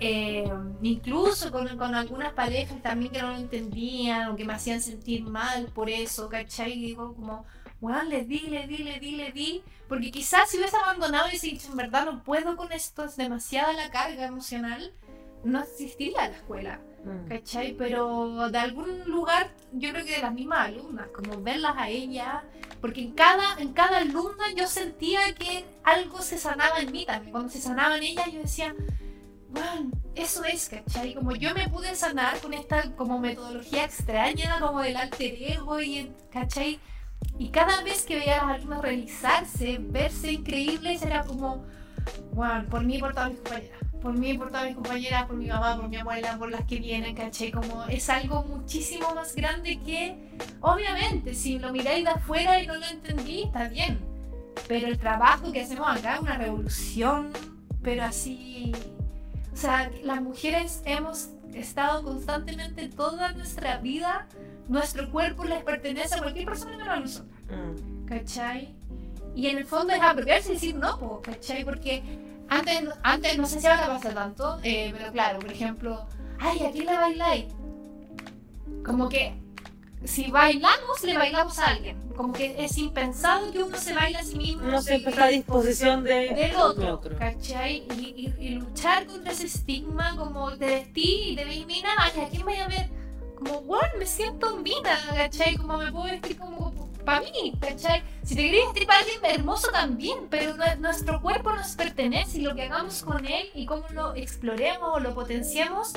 [0.00, 0.48] Eh,
[0.82, 5.22] incluso con, con algunas parejas también que no lo entendían o que me hacían sentir
[5.22, 6.72] mal por eso, ¿cachai?
[6.72, 7.46] Y digo como,
[7.80, 11.30] bueno, le di, le di, le di, le di, porque quizás si hubiese abandonado y
[11.30, 14.92] hubiese dicho, en verdad no puedo con esto, es demasiada la carga emocional,
[15.44, 17.28] no existiría la escuela, Mm.
[17.28, 17.74] ¿cachai?
[17.76, 22.42] Pero de algún lugar, yo creo que de las mismas alumnas, como verlas a ellas,
[22.80, 27.32] porque en cada, en cada alumna yo sentía que algo se sanaba en mí también,
[27.32, 28.74] cuando se sanaban ellas yo decía,
[29.48, 31.14] bueno, eso es, ¿cachai?
[31.14, 36.12] Como yo me pude sanar con esta como metodología extraña, como del alter ego, y,
[36.30, 36.78] ¿cachai?
[37.38, 41.64] Y cada vez que veía a las alumnas realizarse, verse increíbles, era como,
[42.32, 43.78] bueno, por mí y por todas mis compañeras.
[44.02, 46.76] Por mí por todas mis compañeras, por mi mamá, por mi abuela, por las que
[46.76, 47.50] vienen, ¿cachai?
[47.50, 50.16] Como es algo muchísimo más grande que,
[50.60, 53.98] obviamente, si lo miráis de afuera y no lo entendí, está bien.
[54.68, 57.30] Pero el trabajo que hacemos acá es una revolución,
[57.82, 58.72] pero así...
[59.52, 64.28] O sea, las mujeres hemos estado constantemente toda nuestra vida,
[64.68, 67.40] nuestro cuerpo les pertenece a cualquier persona menos a nosotros.
[67.50, 68.04] Mm.
[68.06, 68.74] ¿Cachai?
[69.34, 71.64] Y en el fondo es apropiarse y decir no, po, ¿cachai?
[71.64, 72.02] Porque
[72.48, 76.06] antes, antes no sé si ahora pasa tanto, eh, pero claro, por ejemplo,
[76.38, 77.44] ay, ¿a quién le bailáis?
[78.84, 79.34] Como que
[80.04, 81.98] si bailamos, le bailamos a alguien.
[82.16, 84.62] Como que es impensado que uno se baile a sí mismo.
[84.62, 87.84] No y- siempre está a disposición de, del del otro, ¿cachai?
[87.96, 92.20] Y, y- y luchar contra ese estigma como te vestí y te ves mina, ay,
[92.22, 92.88] ¿a quién voy a ver?
[93.36, 95.56] Como, bueno, me siento mina, ¿cachai?
[95.56, 96.72] Como me puedo vestir como
[97.08, 98.02] para mí, ¿cachai?
[98.22, 102.40] Si te querés vestir para alguien hermoso también, pero nue- nuestro cuerpo nos pertenece y
[102.42, 105.92] lo que hagamos con él y cómo lo exploremos o lo potenciamos,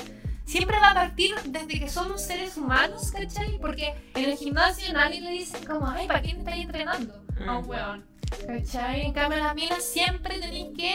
[0.45, 3.57] siempre va a partir desde que somos seres humanos, ¿cachai?
[3.59, 7.13] Porque en el gimnasio a nadie le dicen como, ay, ¿para quién estáis entrenando?
[7.45, 7.69] A un Mm.
[7.69, 8.05] weón.
[8.47, 9.01] ¿Cachai?
[9.01, 10.93] En cambio, las minas siempre tenéis que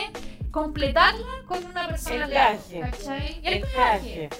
[0.61, 2.81] completarla con una persona El traje.
[2.81, 3.41] ¿Cachai?
[3.43, 4.31] Y el traje.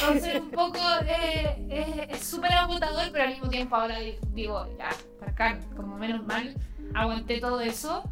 [0.00, 4.66] Entonces, un poco eh, es- es súper agotador, pero al mismo tiempo ahora di- digo,
[4.78, 6.54] ya, para acá, como menos mal,
[6.94, 8.02] aguanté todo eso,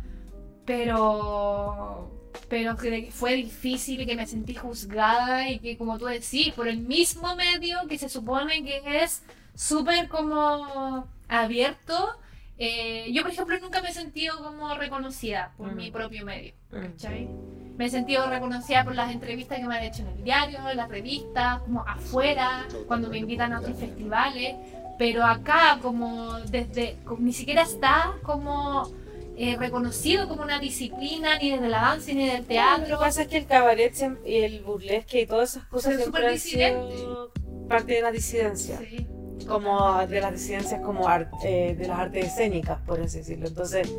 [0.66, 2.10] pero.
[2.50, 6.78] Pero que fue difícil, que me sentí juzgada y que, como tú decís, por el
[6.78, 9.22] mismo medio que se supone que es
[9.54, 12.18] súper como abierto.
[12.58, 15.76] Eh, yo, por ejemplo, nunca me he sentido como reconocida por Mm.
[15.76, 16.52] mi propio medio.
[16.72, 16.80] Mm.
[16.80, 17.28] ¿cachai?
[17.76, 20.76] Me he sentido reconocida por las entrevistas que me han hecho en el diario, en
[20.76, 24.56] las revistas, como afuera, cuando me invitan a otros festivales,
[24.98, 28.90] pero acá como desde, como ni siquiera está como
[29.36, 32.98] eh, reconocido como una disciplina ni desde la danza ni del Lo que teatro.
[32.98, 33.94] pasa es que el cabaret
[34.26, 37.68] y el burlesque y todas esas cosas siempre han sido disidente.
[37.68, 38.78] parte de la disidencia.
[38.78, 39.06] Sí.
[39.48, 43.48] Como de las disidencias como ar- eh, de las artes escénicas, por así decirlo.
[43.48, 43.92] Entonces,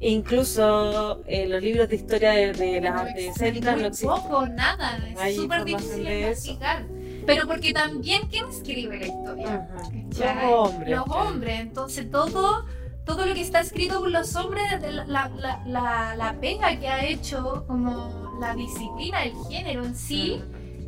[0.00, 4.08] incluso eh, los libros de historia de, de las No artes escénicas no existen.
[4.10, 6.84] poco, nada, es súper difícil de investigar.
[7.26, 9.68] Pero porque también, ¿quién escribe la historia?
[10.10, 10.90] Los hombres.
[10.90, 11.60] Los hombres.
[11.60, 12.66] Entonces todo,
[13.06, 14.64] todo lo que está escrito por los hombres,
[15.06, 20.42] la, la, la- la pega que ha hecho, como la disciplina, el género en sí,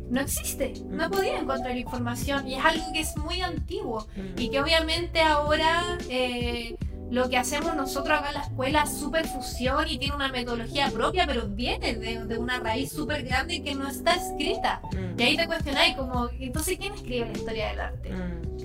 [0.09, 0.73] no existe.
[0.87, 5.21] No he podido encontrar información y es algo que es muy antiguo y que obviamente
[5.21, 6.75] ahora eh,
[7.09, 10.89] lo que hacemos nosotros acá en la escuela es súper fusión y tiene una metodología
[10.91, 14.81] propia, pero viene de, de una raíz súper grande que no está escrita.
[15.17, 18.11] Y ahí te cuestionáis como, entonces ¿quién escribe la historia del arte?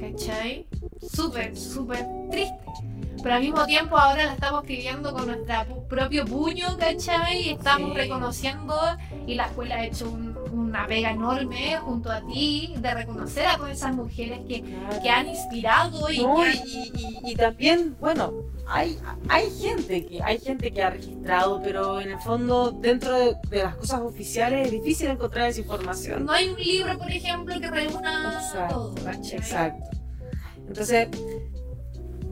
[0.01, 0.67] ¿Cachai?
[1.01, 2.57] Súper, súper triste.
[3.23, 7.43] Pero al mismo tiempo ahora la estamos escribiendo con nuestro propio puño, ¿cachai?
[7.43, 7.97] Y estamos Sí.
[7.97, 8.75] reconociendo
[9.29, 10.32] y la escuela ha hecho un-
[10.73, 15.03] una pega enorme junto a ti de reconocer a todas esas mujeres que, Claro.
[15.03, 16.93] que han inspirado y No, que y,
[17.27, 18.33] y- y también, bueno,
[18.67, 23.35] hay, hay gente que hay gente que ha registrado, pero en el fondo, dentro de,
[23.51, 26.25] de las cosas oficiales, es difícil encontrar esa información.
[26.25, 29.11] no hay un libro, por ejemplo, que reúna Exacto, todo.
[29.11, 29.91] Exacto.
[30.69, 31.09] Entonces,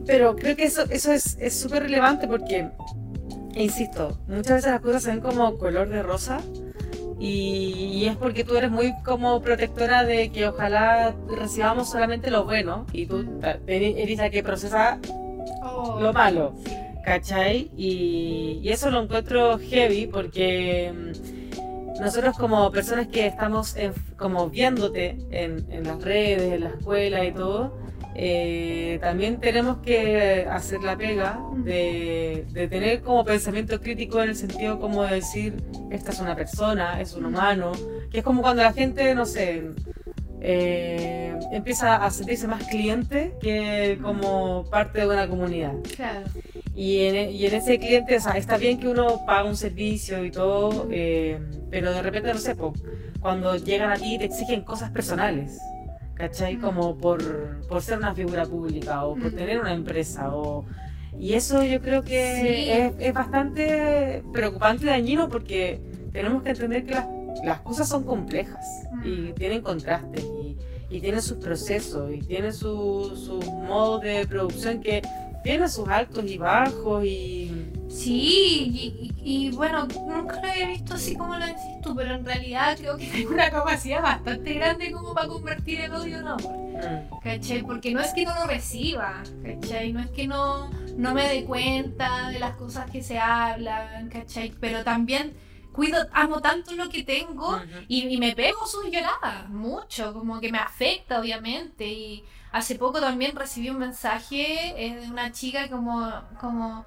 [0.07, 2.69] pero creo que eso, eso es es súper relevante porque,
[3.53, 6.39] insisto, muchas veces las cosas se ven como color de rosa
[7.21, 12.45] y, y es porque tú eres muy como protectora de que ojalá recibamos solamente lo
[12.45, 13.23] bueno y tú
[13.67, 14.97] eres la que procesa
[15.63, 16.53] Oh, lo malo.
[16.65, 16.73] sí.
[17.05, 17.71] ¿Cachai?
[17.77, 24.49] Y, y eso lo encuentro heavy porque mm, nosotros como personas que estamos en- como
[24.49, 27.73] viéndote en, en las redes, en la escuela y todo,
[28.15, 34.35] eh, también tenemos que hacer la pega de, de tener como pensamiento crítico en el
[34.35, 35.55] sentido como de decir,
[35.91, 37.71] esta es una persona, es un humano,
[38.11, 39.63] que es como cuando la gente, no sé,
[40.41, 45.73] eh, empieza a sentirse más cliente que como parte de una comunidad.
[45.95, 46.21] Claro.
[46.73, 49.55] Y en, e- y en ese cliente, o sea, está bien que uno paga un
[49.57, 52.73] servicio y todo, eh, pero de repente, no sé, po,
[53.19, 55.59] cuando llegan a ti te exigen cosas personales,
[56.21, 56.57] ¿cachai?
[56.57, 57.19] Como por,
[57.67, 59.35] por ser una figura pública o por Mm.
[59.35, 60.35] tener una empresa.
[60.35, 60.63] O,
[61.19, 62.69] y eso yo creo que Sí.
[62.69, 65.81] es, es bastante preocupante y dañino porque
[66.13, 67.07] tenemos que entender que las,
[67.43, 68.63] las cosas son complejas
[69.03, 69.33] y Mm.
[69.33, 70.57] tienen contrastes y,
[70.95, 75.01] y tienen sus procesos y tienen su- sus modos de producción que
[75.43, 77.60] tienen sus altos y bajos y
[77.91, 82.15] Sí, y, y- y bueno, nunca lo había visto así como lo decís tú, pero
[82.15, 86.27] en realidad creo que tengo una capacidad bastante grande como para convertir el odio en
[86.27, 86.57] amor.
[86.57, 87.63] mm, ¿Cachai?
[87.63, 89.91] Porque no es que no lo reciba, ¿cachai?
[89.93, 94.51] No es que no, no me dé cuenta de las cosas que se hablan, ¿cachai?
[94.59, 95.33] Pero también
[95.73, 100.57] cuido, amo tanto lo que tengo y me pego sus lloradas, mucho, como que me
[100.59, 101.87] afecta, obviamente.
[101.87, 106.85] Y hace poco también recibí un mensaje eh, de una chica como, como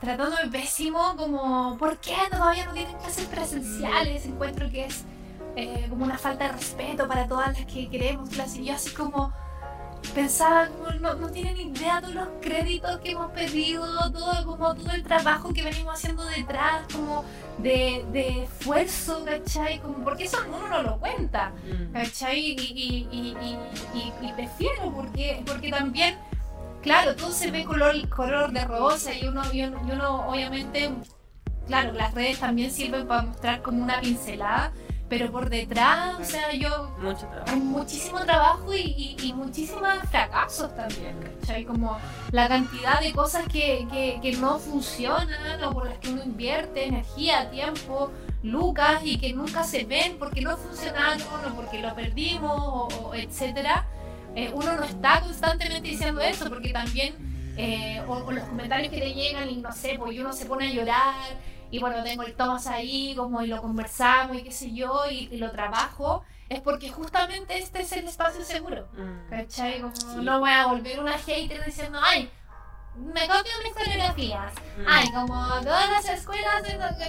[0.00, 4.26] tratándome pésimo, como, ¿por qué todavía no tienen clases presenciales?
[4.26, 5.04] Encuentro que es
[5.56, 8.60] eh, como una falta de respeto para todas las que queremos clase.
[8.60, 9.32] Y yo así como
[10.14, 14.92] pensaba como no, no tienen idea todos los créditos que hemos pedido, todo, como todo
[14.92, 17.24] el trabajo que venimos haciendo detrás, como
[17.58, 19.80] de, de esfuerzo, ¿cachai?
[19.80, 21.92] Como, porque eso uno no lo cuenta, Mm.
[21.92, 22.38] ¿cachai?
[22.38, 23.36] Y, y,
[23.94, 26.16] y- y prefiero, porque, porque también,
[26.86, 30.90] claro, todo se ve color, color de rosa y uno, y uno, y uno obviamente,
[31.66, 34.72] claro, las redes también sirven para mostrar como una pincelada,
[35.08, 37.56] pero por detrás, o sea, yo Mucho trabajo.
[37.56, 41.64] muchísimo trabajo y, y, y muchísimos fracasos también, ¿cachai?
[41.64, 41.96] Como
[42.32, 46.86] la cantidad de cosas que, que, que no funcionan o por las que uno invierte
[46.86, 48.10] energía, tiempo,
[48.42, 51.22] lucas y que nunca se ven porque no funcionaron
[51.52, 53.86] o porque lo perdimos o, o etcétera.
[54.36, 57.14] Eh, uno no está constantemente diciendo eso porque también
[57.56, 60.68] eh, o, o los comentarios que le llegan y no sé, pues uno se pone
[60.68, 61.14] a llorar
[61.70, 65.28] y bueno, tengo el Thomas ahí como y lo conversamos y qué sé yo y,
[65.32, 68.86] y lo trabajo, es porque justamente este es el espacio seguro.
[68.92, 69.30] Mm.
[69.30, 69.80] ¿Cachai?
[69.80, 70.06] Como Sí.
[70.22, 72.30] no voy a volver una hater diciendo, ay,
[72.94, 74.52] me copian mis coreografías.
[74.78, 74.84] Mm.
[74.86, 76.62] Ay, como todas las escuelas,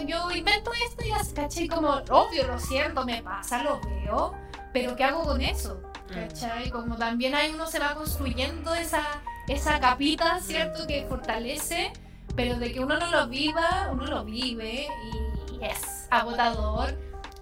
[0.08, 1.68] yo invento esto y así, ¿cachai?
[1.68, 4.34] Como, obvio, lo siento, me pasa, lo veo,
[4.74, 5.82] pero ¿qué hago con eso?
[6.14, 6.70] ¿Cachai?
[6.70, 9.04] Como también ahí uno se va construyendo esa,
[9.48, 10.88] esa capita, ¿cierto?
[10.88, 11.92] Que fortalece,
[12.36, 16.98] pero de que uno no lo viva, uno lo vive y es agotador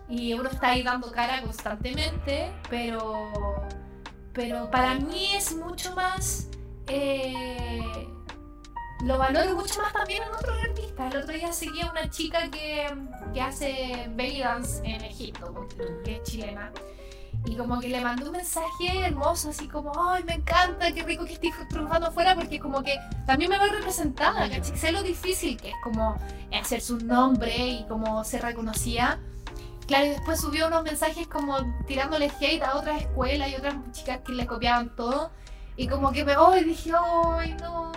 [0.09, 3.32] y uno está ahí dando cara constantemente, pero,
[4.34, 6.47] pero para mí es mucho más...
[6.88, 8.07] eh,
[9.03, 11.13] lo valoro mucho más también en otros artistas.
[11.13, 12.88] El otro día seguía una chica que,
[13.34, 15.68] que hace belly dance en Egipto,
[16.03, 16.72] que es chilena.
[17.46, 21.26] Y como que le mandó un mensaje hermoso, así como, ay, me encanta, qué rico
[21.26, 24.78] que estés triunfando afuera, porque como que también me veo representada, ¿cachai?
[24.78, 26.18] Sé lo difícil que es como
[26.54, 29.20] hacer su nombre y como ser reconocida.
[29.88, 34.22] Claro, y después subió unos mensajes como tirándole hate a otras escuelas y otras chicas
[34.26, 35.30] que le copiaban todo.
[35.78, 37.92] Y como que me y dije, ay, no,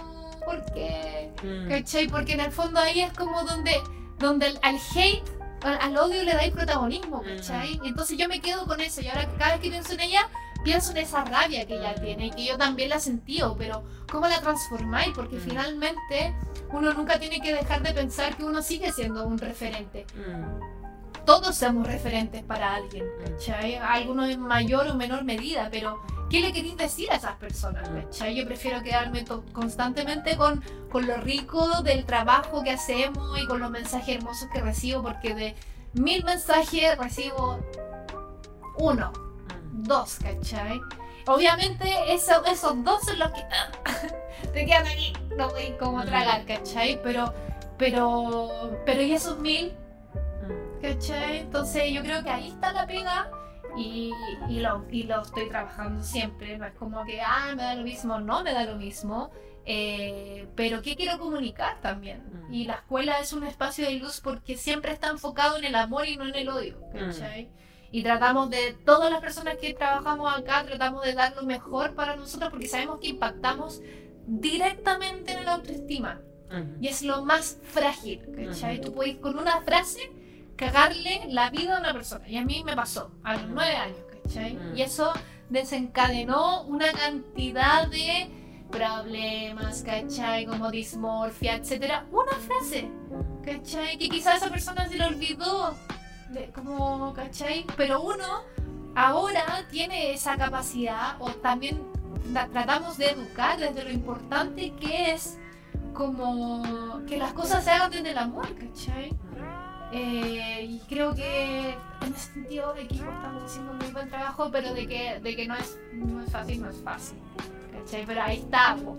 [0.44, 1.32] ¿por qué?
[1.42, 1.68] Mm.
[1.68, 2.08] ¿Cachai?
[2.08, 3.80] Porque en el fondo ahí es como donde,
[4.18, 5.22] donde al hate,
[5.62, 7.80] al, odio le dais protagonismo, ¿cachai?
[7.84, 10.28] Entonces yo me quedo con eso y ahora cada vez que pienso en ella,
[10.64, 14.26] pienso en esa rabia que ella tiene y que yo también la sentido, pero ¿cómo
[14.28, 15.10] la transformáis?
[15.14, 15.40] Porque Mm.
[15.40, 16.34] finalmente
[16.70, 20.06] uno nunca tiene que dejar de pensar que uno sigue siendo un referente.
[20.14, 21.24] Mm.
[21.24, 23.76] Todos somos referentes para alguien, ¿cachai?
[23.76, 26.00] Algunos en mayor o menor medida, pero
[26.30, 27.88] ¿qué le queréis decir a esas personas?
[27.88, 28.34] ¿cachai?
[28.34, 33.70] Yo prefiero quedarme constantemente con, con lo rico del trabajo que hacemos y con los
[33.70, 35.54] mensajes hermosos que recibo, porque de
[35.94, 37.58] mil mensajes recibo
[38.78, 39.12] uno,
[39.72, 39.82] Mm.
[39.84, 40.80] dos, ¿cachai?
[41.26, 43.42] Obviamente eso- esos dos son los que
[44.52, 47.00] te quedan aquí, no voy como tragar, ¿cachai?
[47.02, 47.32] Pero,
[47.78, 49.72] pero, pero y esos mil
[50.42, 50.80] Mm.
[50.82, 51.38] ¿Cachai?
[51.38, 53.28] Entonces yo creo que ahí está la pega
[53.78, 54.12] y,
[54.48, 56.58] y, lo, y lo estoy trabajando siempre.
[56.58, 59.30] No es como que, ah, me da lo mismo, no me da lo mismo.
[59.64, 62.22] eh, pero ¿qué quiero comunicar también?
[62.48, 62.54] Mm.
[62.54, 66.06] Y la escuela es un espacio de luz porque siempre está enfocado en el amor
[66.06, 66.80] y no en el odio.
[66.92, 67.50] ¿Cachai?
[67.90, 72.16] Y tratamos de, todas las personas que trabajamos acá, tratamos de dar lo mejor para
[72.16, 73.80] nosotros porque sabemos que impactamos
[74.26, 76.20] directamente en la autoestima.
[76.50, 76.82] Mm.
[76.82, 78.80] Y es lo más frágil, ¿cachai?
[78.80, 80.10] Tú puedes con una frase
[80.58, 82.28] cagarle la vida a una persona.
[82.28, 84.54] Y a mí me pasó a los nueve años, ¿cachai?
[84.54, 84.76] Mm.
[84.76, 85.12] Y eso
[85.48, 88.28] desencadenó una cantidad de
[88.70, 90.44] problemas, ¿cachai?
[90.44, 92.04] Como dismorfia, etcétera.
[92.10, 92.90] Una frase,
[93.44, 93.96] ¿cachai?
[93.96, 95.74] Que quizás esa persona se le olvidó,
[96.30, 97.64] de, como, ¿cachai?
[97.76, 98.42] Pero uno
[98.96, 101.80] ahora tiene esa capacidad, o también
[102.52, 105.38] tratamos de educar desde lo importante que es
[105.94, 109.16] como que las cosas se hagan desde el amor, ¿cachai?
[109.92, 111.70] Eh, y creo que
[112.02, 115.36] en ese sentido el equipo estamos haciendo un muy buen trabajo, pero de que, de
[115.36, 117.18] que no, es, no es fácil, no es fácil,
[117.72, 118.04] ¿cachai?
[118.06, 118.96] Pero ahí está, po.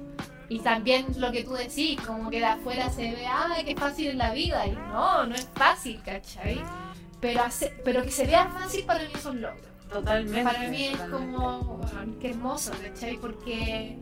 [0.50, 4.08] Y también lo que tú decís, como que de afuera se ve, ah, qué fácil
[4.08, 6.60] es la vida, y no, no es fácil, ¿cachai?
[7.22, 9.70] Pero, hace- pero que se vea fácil para mí es un logro.
[9.92, 10.44] Totalmente.
[10.44, 11.34] Para mí es totalmente.
[11.36, 13.18] como, "Wow, qué hermoso, ¿cachai?
[13.18, 13.98] Porque,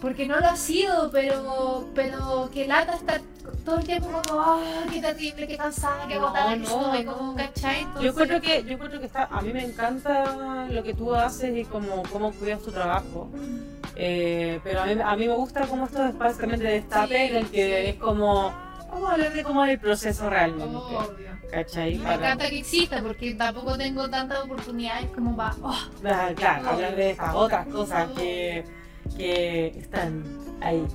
[0.00, 3.20] porque no lo ha sido, pero, pero que lata estar
[3.64, 7.04] todo el tiempo como, ah, qué terrible, qué cansada, qué No, agotada que no, estoy,
[7.04, 7.16] no.
[7.16, 7.80] como, ¿cachai?
[7.82, 11.14] Yo Entonces, encuentro que, yo encuentro que está, a mí me encanta lo que tú
[11.14, 13.30] haces y cómo, cómo cuidas tu trabajo.
[13.96, 17.32] Eh, pero a mí, a mí me gusta como estos espacios también de destape Sí,
[17.32, 17.88] en el que sí.
[17.90, 18.52] es como,
[18.90, 20.64] vamos a hablar de cómo es el proceso realmente.
[20.76, 21.28] obvio.
[21.50, 21.94] ¿Cachai?
[21.96, 25.74] Me Para- encanta que exista porque tampoco tengo tantas oportunidades como para, oh,
[26.04, 28.64] Ah, claro, hablar de estas otras cosas que,
[29.16, 30.24] que están
[30.60, 30.86] ahí.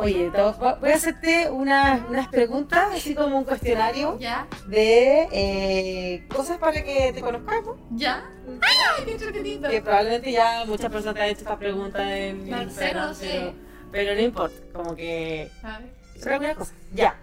[0.00, 4.46] Oye, voy a hacerte unas, unas preguntas, así como un cuestionario ¿Ya?
[4.68, 7.78] de eh, cosas para que te conozcamos.
[7.90, 8.24] ¿Ya?
[8.60, 9.68] ¡Ay, qué entretenido!
[9.68, 13.14] Que probablemente ya muchas personas te han hecho esta pregunta en No sé, Instagram, no
[13.14, 13.26] sé.
[13.28, 13.52] pero,
[13.90, 16.32] pero no importa, como que A ver.
[16.32, 16.74] alguna cosa.
[16.94, 17.16] Ya.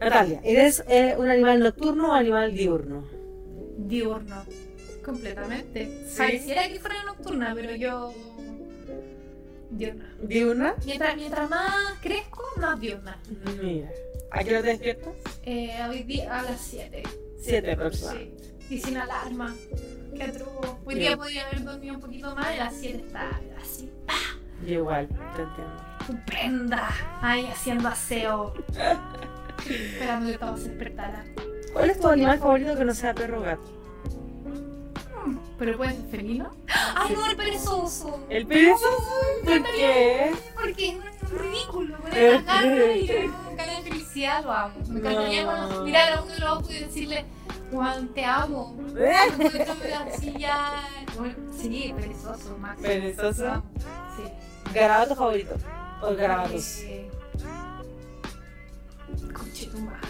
[0.00, 3.04] Natalia, ¿eres eh, un animal nocturno o animal diurno?
[3.78, 4.44] Diurno.
[5.04, 5.86] Completamente.
[6.08, 6.18] Sí.
[6.18, 8.12] Pareciera que fuera nocturna, pero yo.
[9.70, 10.14] Diurna.
[10.22, 10.74] ¿Diurna?
[10.84, 13.18] Mientras, mientras más crezco, más diurna.
[13.60, 13.90] Mira.
[14.30, 15.14] ¿A qué hora te despiertas?
[15.42, 17.02] Eh, hoy día a las 7.
[17.40, 18.44] Siete aproximadamente.
[18.68, 18.74] Sí.
[18.74, 19.54] Y sin alarma.
[20.14, 20.76] Qué atroz.
[20.84, 23.90] Hoy día podría haber dormido un poquito más y a las 7 está así.
[24.66, 25.84] Yo igual, te entiendo.
[26.00, 26.88] Estupenda.
[27.20, 28.54] Ahí haciendo aseo.
[29.68, 31.34] Esperando que todos se despertaran.
[31.72, 33.75] ¿Cuál es tu animal favorito que no sea perro o gato?
[35.58, 36.50] ¿Pero puede ser felino?
[36.94, 38.26] ¡Ay, no, el perezoso!
[38.28, 38.86] ¿El perezoso?
[39.44, 40.32] ¿Por qué?
[40.54, 40.88] Porque
[41.22, 44.74] es ridículo, con esas garras y con cara de felicidad lo amo.
[44.88, 45.48] Me encantaría No.
[45.50, 47.24] cuando mirar a uno de los ojos y decirle,
[47.72, 48.76] Juan, te amo.
[48.96, 49.14] ¿Eh?
[51.60, 52.80] Sí, perezoso, Max.
[52.82, 53.62] ¿Perezoso?
[54.16, 54.22] Sí.
[54.74, 55.54] ¿Garabato favorito?
[56.02, 56.80] ¿O garabatos?
[56.82, 57.10] Eh,
[59.32, 60.08] Conche tu madre.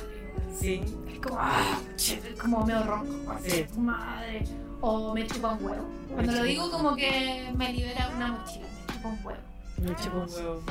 [0.59, 0.83] Sí.
[1.13, 3.65] Es como, ah, es como medio ronco, conche Sí.
[3.73, 4.45] tu madre.
[4.81, 5.85] O me chupa un huevo.
[6.13, 9.41] Cuando lo chupa digo, como que me libera una mochila, me chupa un huevo.
[9.79, 10.63] Me chupo un huevo.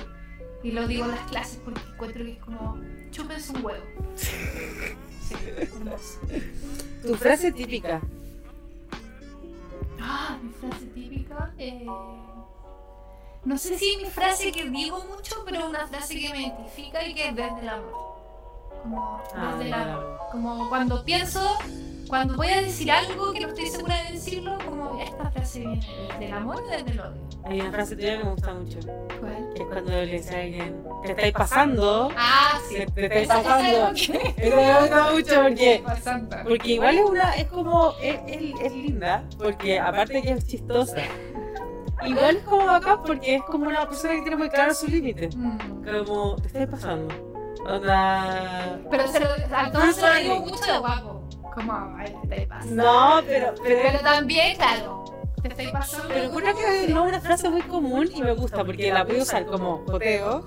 [0.64, 2.78] Y lo digo en las clases porque encuentro que es como,
[3.12, 3.84] chúpense un huevo.
[5.26, 6.20] Sí, hermoso.
[7.02, 8.00] Tu frase típica.
[10.00, 11.52] Ah, mi frase típica.
[11.58, 11.88] eh,
[13.44, 17.16] No sé si mi frase que digo mucho, pero una frase que me identifica y
[17.16, 17.94] que es desde el amor.
[18.84, 20.20] Como Ah, desde el amor.
[20.32, 21.42] Como cuando pienso,
[22.08, 25.80] cuando voy a decir algo que no estoy segura de decirlo, como esta frase viene
[26.12, 27.26] desde el amor o desde el odio.
[27.46, 28.80] Hay una frase tuya que me gusta mucho.
[29.20, 29.50] ¿Cuál?
[29.56, 32.10] Que es cuando le dice a alguien, te estáis pasando.
[32.18, 32.76] Ah, sí.
[32.76, 33.92] Te, te estáis pasando.
[33.96, 36.36] Eso me gusta mucho porque Pasando.
[36.48, 40.98] Porque igual es una, es como, es, es- es linda, porque aparte que es chistosa,
[42.06, 45.30] igual es como bacán porque es como una persona que tiene muy claro su límite.
[45.36, 45.58] Mm.
[46.06, 47.14] Como, te estás pasando.
[47.68, 48.80] Onda.
[48.92, 51.25] Pero se lo, a todos se lo digo mucho de guapo.
[51.56, 52.68] Como, ay, te te pasa.
[52.70, 53.54] No, pero.
[53.64, 55.06] Pero, Pero también, claro,
[55.42, 56.08] te estoy pasando.
[56.10, 59.22] pero creo que no es una frase muy común y me gusta porque la puedo
[59.24, 60.46] usar como joteo,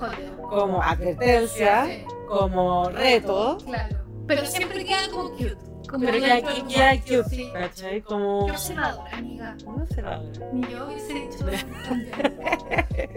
[0.51, 3.97] como advertencia, Sí, como reto, claro.
[4.27, 5.57] Pero siempre queda como cute.
[5.89, 7.51] Como pero que aquí queda cute, Sí.
[7.51, 8.03] ¿cachai?
[8.03, 8.45] Como.
[8.45, 9.57] Qué observadora, amiga.
[9.65, 10.23] La verdad.
[10.53, 11.47] Ni yo hubiese dicho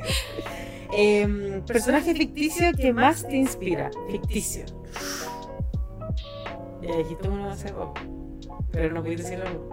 [0.93, 3.89] Em, personaje ficticio que más te inspira.
[4.09, 4.65] Ficticio.
[6.81, 7.93] Ya dijiste uno hace poco.
[8.71, 9.69] Pero no pudiste decirlo.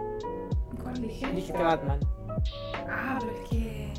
[0.81, 1.27] ¿Cuál dije?
[1.31, 1.99] Dijiste Batman.
[2.87, 3.93] Ah, pero es que.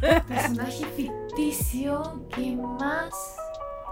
[0.28, 3.36] Personaje ficticio que más.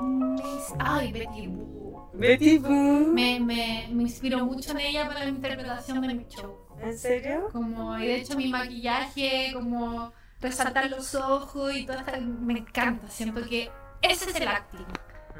[0.00, 0.42] Me...
[0.78, 2.10] Ay, Betty Boo.
[2.14, 3.12] Betty Boo.
[3.12, 6.66] Me, me, me inspiró mucho en ella para la interpretación de mi show.
[6.80, 7.48] ¿En serio?
[7.52, 13.08] Como, y de hecho, mi maquillaje, como resaltar los ojos y todo me encanta.
[13.08, 13.70] Siento que
[14.02, 14.86] ese es el acting.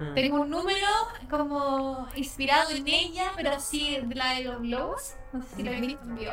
[0.01, 0.15] Mm.
[0.15, 0.87] Tengo un número
[1.31, 5.15] como inspirado en ella, pero así de la de los globos.
[5.33, 6.33] No sé si lo he visto en vivo.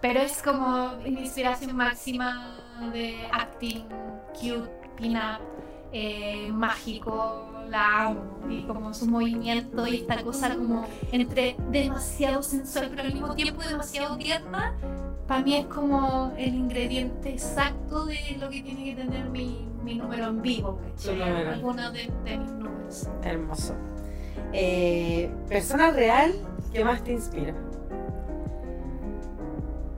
[0.00, 2.58] Pero es como mi inspiración máxima
[2.92, 3.84] de acting,
[4.34, 5.40] cute, pin-up,
[5.92, 8.38] eh, mágico, la amo.
[8.50, 13.62] Y como su movimiento y esta cosa como entre demasiado sensual, pero al mismo tiempo
[13.62, 14.74] demasiado tierna.
[15.28, 19.94] Para mí es como el ingrediente exacto de lo que tiene que tener mi, mi
[19.94, 21.22] número en vivo, ¿cachai?
[21.22, 23.08] Algunos de, de mis números.
[23.22, 23.74] Hermoso.
[24.52, 26.32] Eh, persona real
[26.72, 27.54] que más te inspira.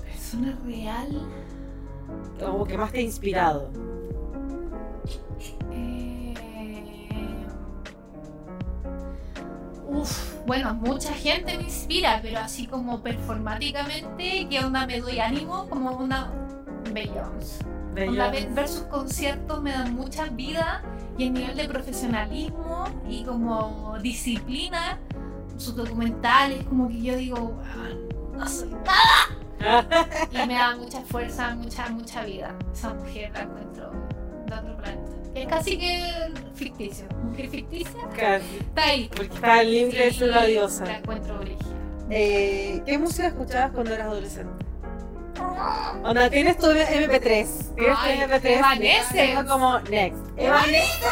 [0.03, 1.29] Persona real.
[2.47, 3.71] O que más te ha inspirado.
[5.73, 6.35] Eh...
[9.89, 15.69] Uf, bueno, mucha gente me inspira, pero así como performáticamente, ¿qué onda me doy ánimo?
[15.69, 16.33] Como una
[16.93, 17.74] Beyoncé.
[18.09, 20.83] Onda, ver, ver sus conciertos me dan mucha vida
[21.17, 24.99] y el nivel de profesionalismo y como disciplina,
[25.57, 29.39] sus documentales, como que yo digo, "Weón, no soy nada.
[30.33, 32.55] Y me da mucha fuerza, mucha, mucha vida.
[32.73, 33.91] Esa mujer la encuentro
[34.47, 35.13] de otro planeta.
[35.35, 36.13] Es casi que
[36.55, 37.07] ficticio.
[37.25, 38.01] Mujer ficticia.
[38.17, 38.57] Casi.
[38.59, 39.09] Está ahí.
[39.09, 40.97] Porque está libre de ser la La diosa.
[40.99, 41.65] encuentro brígida.
[42.11, 44.64] Eh, ¿Qué música escuchabas cuando eras adolescente?
[46.05, 47.75] Onda, tienes tu MP3.
[47.77, 48.59] Tienes tu MP3.
[48.59, 49.15] Evanescence.
[49.15, 50.19] Tengo como Next.
[50.37, 51.05] Evanescence.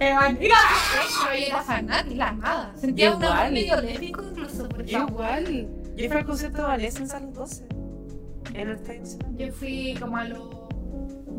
[0.00, 0.54] Evangelio.
[0.92, 2.72] Pero yo era fanática, la nada.
[2.76, 5.68] Sentía un amor medio lésbico incluso igual.
[5.96, 7.66] Yo fui al concierto de Evanescence a los 12.
[8.54, 9.18] En el Times.
[9.36, 10.38] Yo fui como a los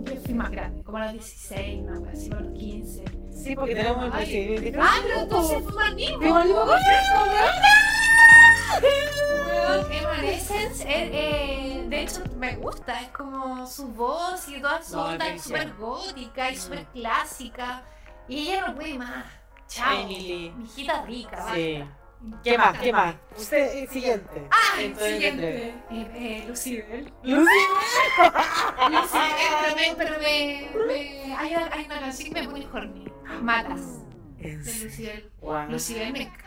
[0.06, 3.04] yo fui más grande, como a los 16, una wea así, a los 15.
[3.32, 4.28] Sí, porque tenemos Ay.
[4.28, 6.18] que Ah, pero entonces fue más niño.
[6.20, 6.56] Fue más niño.
[6.64, 6.80] Weón,
[9.92, 15.06] Evanescence, eh, eh, de hecho me gusta, es como su voz y toda su No,
[15.06, 17.84] onda es súper gótica y súper clásica.
[18.28, 19.26] Y ella no puede más.
[19.68, 19.94] Chao.
[20.02, 20.52] Emily.
[20.56, 21.84] Mi hijita rica, Sí.
[22.44, 22.80] ¿Qué más?
[22.80, 23.16] ¿Qué más?
[23.38, 24.48] Usted, eh, siguiente.
[24.50, 25.68] Ah, Entonces, siguiente.
[25.68, 27.14] Eh, eh, Lucibel.
[27.22, 27.52] Lucy.
[28.90, 33.06] Lucibel, pero me, pero me, me- hay, hay una canción que me pone horny.
[33.42, 33.82] Matas,
[34.40, 35.32] de Lucibel.
[35.42, 35.70] Wow.
[35.70, 36.45] Lucibel me encanta.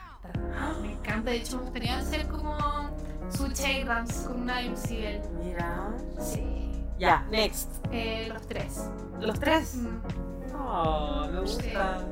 [0.82, 2.56] Me encanta, de hecho me gustaría hacer como
[3.30, 5.20] su chain dance con una de Lucibel.
[5.42, 5.90] Mira.
[6.20, 6.72] Sí.
[6.98, 7.70] Ya, next.
[7.92, 8.90] Eh, los tres.
[9.20, 9.76] ¿Los tres?
[9.76, 10.56] Mm.
[10.56, 12.04] Oh, me gusta.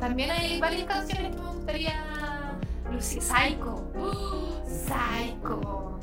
[0.00, 1.94] También hay varias canciones que me gustaría.
[2.92, 3.84] Lucy, Psycho.
[4.66, 5.98] Psycho.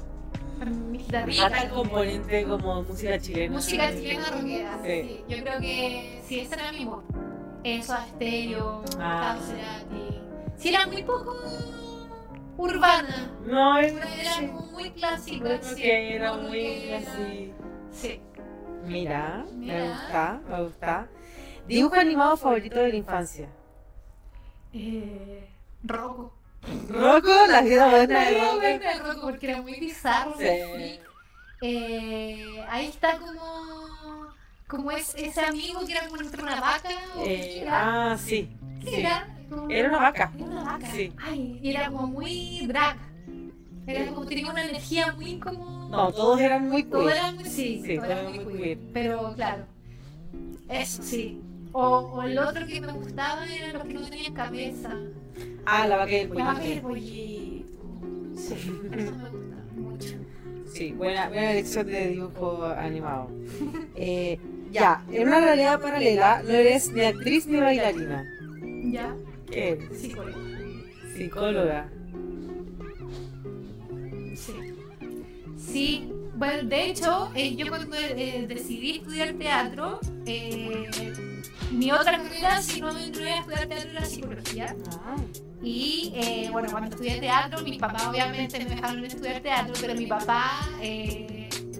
[1.40, 3.54] Falta el componente como música chilena.
[3.56, 4.80] Música chilena rockera.
[4.84, 5.02] Sí.
[5.02, 5.26] Sí.
[5.28, 7.04] Yo creo que sí, ese era mi mood.
[7.64, 9.36] Eso, Stereo, Ah.
[9.38, 10.20] Gustavo Cerati.
[10.58, 11.36] Sí, era muy poco
[12.58, 13.32] urbana.
[13.46, 14.46] No, es Era sí.
[14.72, 15.44] muy clásica.
[15.60, 16.98] Creo sí, que era muy rockera.
[17.12, 17.54] así.
[17.92, 18.22] Sí.
[18.86, 19.90] Mira, me Mira.
[19.90, 21.08] gusta, me gusta.
[21.68, 23.50] Dibujo animado favorito de la infancia.
[24.74, 25.48] Eh,
[25.84, 26.34] Rocco.
[26.90, 28.60] Rocco, la vida moderna de Rocco.
[28.60, 30.34] de Rocco, porque era muy bizarro.
[30.38, 30.46] Sí.
[30.46, 31.02] muy freak.
[31.62, 34.34] Eh, ahí está como.
[34.68, 36.90] Como es ese amigo que era como entre una vaca.
[37.16, 38.12] ¿o qué Eh, era?
[38.14, 38.50] ah, sí.
[38.84, 38.96] ¿Qué sí.
[39.02, 39.28] era?
[39.50, 40.32] Como- Era una vaca.
[40.36, 40.88] Era una vaca.
[40.92, 41.12] Sí.
[41.22, 42.98] Ay, y era como muy drag.
[43.86, 45.90] Era como tenía una energía muy como.
[45.90, 47.10] No, todos eran muy queer.
[47.12, 47.44] era muy.
[47.46, 48.58] Sí, Sí, muy muy queer.
[48.58, 48.78] queer.
[48.94, 49.66] Pero claro.
[50.70, 51.42] Eso sí.
[51.72, 54.96] O, o el otro que me gustaba era los que no tenían cabeza.
[55.66, 57.78] Ah, la vaca y el La vaca y el pollito.
[57.78, 58.38] pollito.
[58.38, 58.54] Sí,
[58.94, 60.16] eso me gusta mucho.
[60.74, 63.30] Sí, buena, buena elección de dibujo animado.
[63.96, 64.40] Eh,
[64.72, 68.26] ya, en una realidad paralela no eres ni actriz ni bailarina.
[68.94, 69.16] ¿Ya?
[69.50, 70.00] ¿Qué eres?
[70.00, 70.38] Psicólogo.
[71.16, 71.90] Psicóloga.
[74.36, 74.54] Sí.
[75.58, 80.88] Sí, bueno, de hecho, eh, yo cuando eh, decidí estudiar teatro, eh,
[81.72, 84.76] mi otra carrera, si no me entré a estudiar teatro, era psicología.
[85.04, 85.16] Ah,
[85.64, 90.06] Y eh, bueno, cuando estudié teatro, mi papá obviamente me dejaron estudiar teatro, pero mi
[90.06, 91.26] papá eh,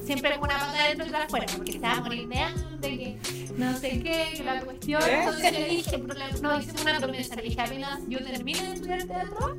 [0.06, 3.18] siempre con una pata dentro y otra afuera, porque estaba morir de hambre, que
[3.58, 5.02] no sé qué, que la cuestión.
[5.04, 5.20] ¿Eh?
[5.20, 5.98] Entonces le dije,
[6.42, 9.58] no, hicimos una promesa, le dije, apenas yo termine de estudiar teatro,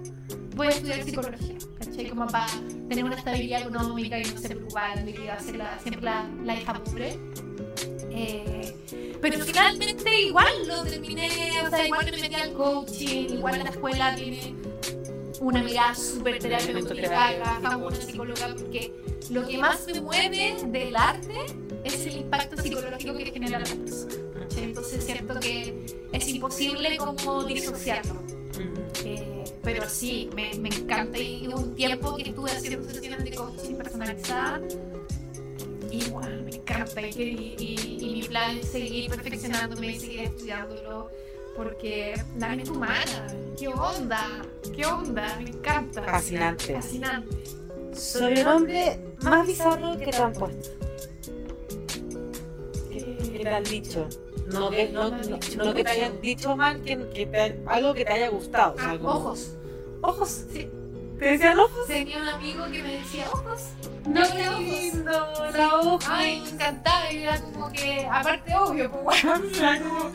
[0.54, 2.08] voy a estudiar psicología, ¿cachai?
[2.08, 2.46] Como para
[2.88, 4.58] tener una estabilidad económica y no ser
[5.06, 7.18] iba a ser la, siempre la, la hija pobre.
[8.16, 8.76] Eh,
[9.20, 11.28] pero finalmente igual lo terminé,
[11.66, 14.54] o sea, igual me metí al coaching, igual la escuela tiene
[15.46, 17.08] una mirada súper terapéutica, terapéutico.
[17.44, 18.92] trabaja con una psicóloga, porque
[19.30, 21.34] lo que más me mueve del arte
[21.84, 24.14] es el impacto psicológico que genera la persona.
[24.56, 28.14] Entonces siento que es imposible como disociarlo.
[29.04, 33.74] Eh, pero sí, me, me encanta y un tiempo que estuve haciendo sesiones de coaching
[33.74, 34.60] personalizada
[35.90, 41.10] y igual me encanta y, y- y mi plan es seguir perfeccionándome y seguir estudiándolo
[41.56, 43.26] porque la mente humana,
[43.58, 44.20] qué onda,
[44.74, 46.02] qué onda, me encanta.
[46.02, 46.74] Fascinante.
[46.74, 47.36] Fascinante.
[47.94, 50.70] Sobrenombre más bizarro que te han puesto.
[52.90, 54.08] ¿Qué te han dicho?
[54.46, 55.18] No que, no, no-
[55.56, 58.74] no que te hayan dicho mal, que, que te- algo que te haya gustado.
[58.74, 59.52] o sea, Ah, ojos.
[60.02, 60.44] ¿Ojos?
[60.52, 60.68] Sí.
[61.18, 61.86] ¿Te decían ojos?
[61.86, 63.60] Tenía un amigo que me decía ojos.
[64.06, 64.60] No, qué ojos.
[64.60, 65.10] lindo,
[65.56, 66.04] la ojos.
[66.08, 70.12] Ay, me encantaba y era como que, aparte obvio, pues bueno, era como-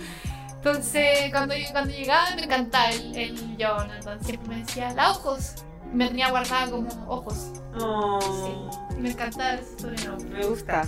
[0.64, 5.56] Entonces, cuando, yo- cuando llegaba me encantaba el, el Jonathan, siempre me decía, la ojos.
[5.94, 7.52] Me tenía guardada como ojos.
[7.80, 8.96] Oh, Sí.
[8.98, 10.30] Y me encantaba ese sobrenombre.
[10.30, 10.84] Me gusta.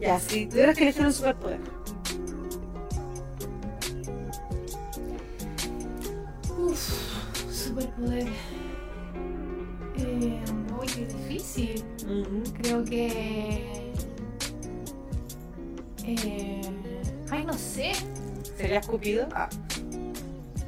[0.00, 1.60] Ya, si tuvieras que elegir un superpoder.
[6.58, 6.92] Uff,
[7.50, 8.26] superpoder.
[9.96, 10.40] Eh,
[10.80, 11.84] uy, qué difícil.
[12.62, 13.92] Creo que.
[16.06, 16.60] Eh,
[17.30, 17.92] ay, no sé.
[18.56, 19.28] ¿Sería escupido?
[19.34, 19.48] Ah.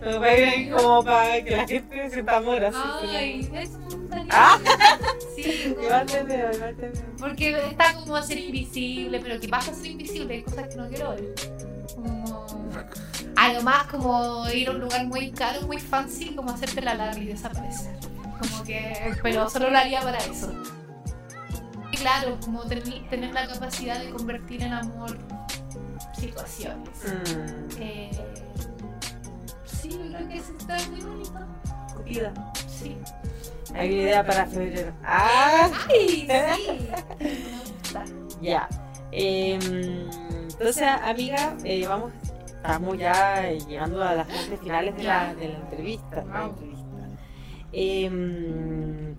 [0.01, 2.78] Pero para como para que la gente sienta amor así.
[3.16, 4.26] Ay, eso me gustaría.
[4.30, 4.59] Ah.
[5.34, 7.03] Sí, como- Igual te veo, igual te veo.
[7.18, 10.76] Porque está como a ser invisible, pero que pasa a ser invisible, hay cosas que
[10.76, 11.34] no quiero ver.
[11.95, 12.47] Como.
[13.37, 17.18] Algo más como ir a un lugar muy caro, muy fancy, como hacerte la larga
[17.18, 17.97] y desaparecer.
[18.41, 19.14] Como que.
[19.22, 20.53] Pero solo lo haría para eso.
[21.93, 25.16] Y claro, como tener, tener la capacidad de convertir en amor
[26.16, 26.88] situaciones.
[27.04, 28.10] Mm, Eh,
[29.64, 31.38] sí, yo creo que eso está muy bonito.
[31.88, 32.32] Escupida.
[32.68, 32.96] Sí.
[33.74, 34.92] Hay una idea para febrero.
[35.04, 35.70] ¡Ah!
[35.88, 36.28] ¡Ay!
[36.56, 36.88] Sí.
[38.42, 38.68] Ya.
[39.12, 39.60] Em,
[40.50, 42.12] Entonces, amiga, eh, vamos,
[42.46, 46.22] estamos ya llegando a las partes finales de la, de la entrevista.
[46.24, 46.84] la entrevista.
[47.72, 49.16] Em,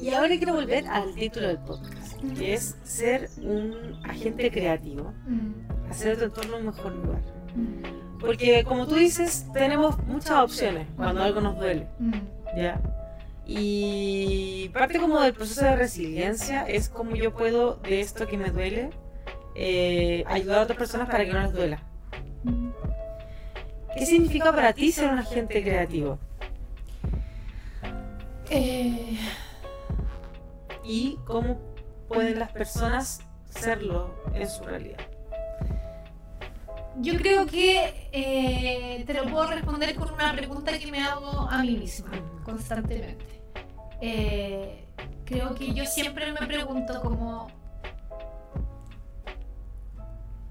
[0.00, 2.05] y ahora quiero volver al título del podcast,
[2.38, 7.20] que es ser un agente creativo, Mm, hacer tu entorno un mejor lugar.
[7.54, 12.12] mm, Porque como tú dices, tenemos muchas opciones cuando algo nos duele, mm.
[12.56, 12.80] ¿ya?
[13.46, 18.50] Y parte como del proceso de resiliencia es como yo puedo de esto que me
[18.50, 18.90] duele
[19.54, 21.82] eh, ayudar a otras personas para que no les duela.
[23.96, 26.18] ¿Qué significa para ti ser un agente creativo?
[28.50, 29.16] Eh,
[30.84, 31.58] ¿Y cómo
[32.08, 34.98] pueden las personas serlo en su realidad?
[36.98, 41.62] yo creo que eh, te lo puedo responder con una pregunta que me hago a
[41.62, 42.10] mí misma
[42.44, 43.42] constantemente.
[44.00, 44.86] Eh,
[45.24, 47.48] creo que yo siempre me pregunto como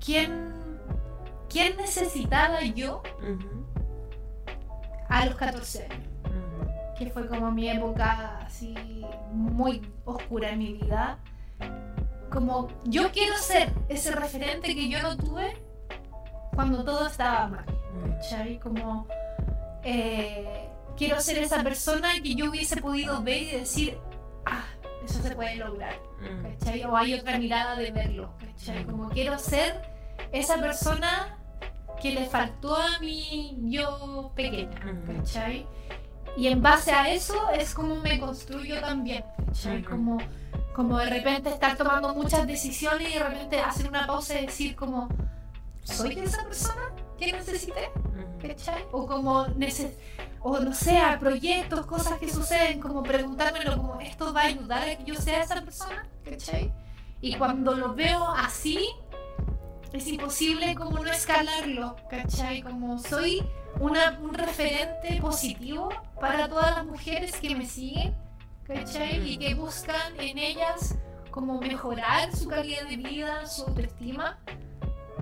[0.03, 0.53] ¿quién,
[1.49, 3.01] quién necesitaba yo
[5.09, 6.09] a los 14 años?
[6.97, 8.73] que fue como mi época así
[9.33, 11.19] muy oscura en mi vida.
[12.31, 15.61] Como yo quiero ser ese referente que yo no tuve
[16.53, 17.65] cuando todo estaba mal.
[18.15, 18.59] ¿cachai?
[18.59, 19.07] Como
[19.83, 23.97] eh, quiero ser esa persona que yo hubiese podido ver y decir,
[24.45, 24.65] ah,
[25.03, 25.95] eso se puede lograr.
[26.19, 26.83] ujú, ¿cachai?
[26.83, 28.83] O hay otra mirada de verlo, ¿cachai?
[28.85, 29.81] Como quiero ser
[30.31, 31.37] esa persona
[32.01, 34.79] que le faltó a mi yo pequeña.
[35.07, 35.65] ¿cachai?
[36.37, 39.81] Y en base a eso es como me construyo también, ¿cachai?
[39.81, 39.89] Ujú.
[39.89, 40.17] Como,
[40.75, 44.75] como de repente estar tomando muchas decisiones y de repente hacer una pausa y decir
[44.75, 45.07] como,
[45.83, 47.91] ¿soy esa persona que necesité?
[48.41, 48.85] ¿cachai?
[48.91, 49.93] O como, neces
[50.41, 54.87] o no sé, a proyectos, cosas que suceden, como preguntármelo como, ¿esto va a ayudar
[54.87, 56.07] a que yo sea esa persona?
[56.23, 56.71] ¿cachai?
[57.21, 58.89] Y cuando lo veo así,
[59.93, 62.61] es imposible como no escalarlo, ¿cachai?
[62.61, 63.41] Como soy
[63.79, 68.13] una, un referente positivo para todas las mujeres que me siguen,
[68.67, 69.33] ¿cachai?
[69.33, 70.95] Y que buscan en ellas
[71.31, 74.39] como mejorar su calidad de vida, su autoestima.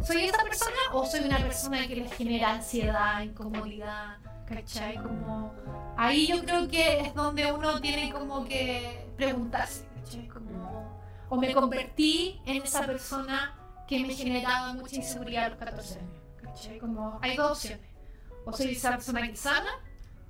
[0.06, 4.18] ¿Soy esa persona o soy una persona que les genera ansiedad, incomodidad,
[4.48, 4.98] ¿cachai?
[4.98, 5.54] Como
[5.98, 10.28] ahí yo creo que es donde uno tiene como que preguntarse, ¿cachai?
[10.28, 13.56] Como, o me convertí en esa persona
[13.88, 16.80] que me generaba mucha inseguridad a los 14 años, ¿cachai?
[16.80, 17.88] Como hay dos opciones,
[18.46, 19.72] o soy esa persona que sana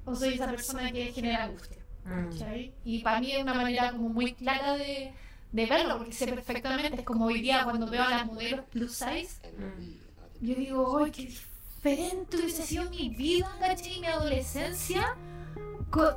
[0.05, 1.82] o soy esa persona que genera angustia.
[2.05, 2.29] Mm.
[2.31, 2.73] ¿cachai?
[2.85, 5.13] Y para mí es una manera como muy clara de,
[5.51, 8.91] de verlo, porque sé perfectamente, es como hoy día cuando veo a las modelos plus
[8.93, 10.45] size, Mm.
[10.45, 13.99] yo digo, ¡ay, qué diferente hubiese sido mi vida, ¿cachai?
[13.99, 15.15] Mi adolescencia,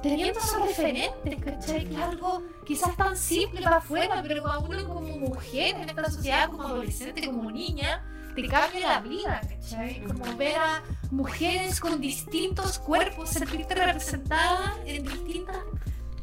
[0.03, 1.89] teniendo esos referentes, ¿cachai?
[1.89, 6.49] Que algo quizás tan simple para afuera, pero para uno como mujer en esta sociedad,
[6.49, 8.03] como adolescente, como niña,
[8.37, 10.03] te cambia la vida, ¿cachai?
[10.05, 15.57] Como ver a mujeres con distintos cuerpos, sentirte representada en distintas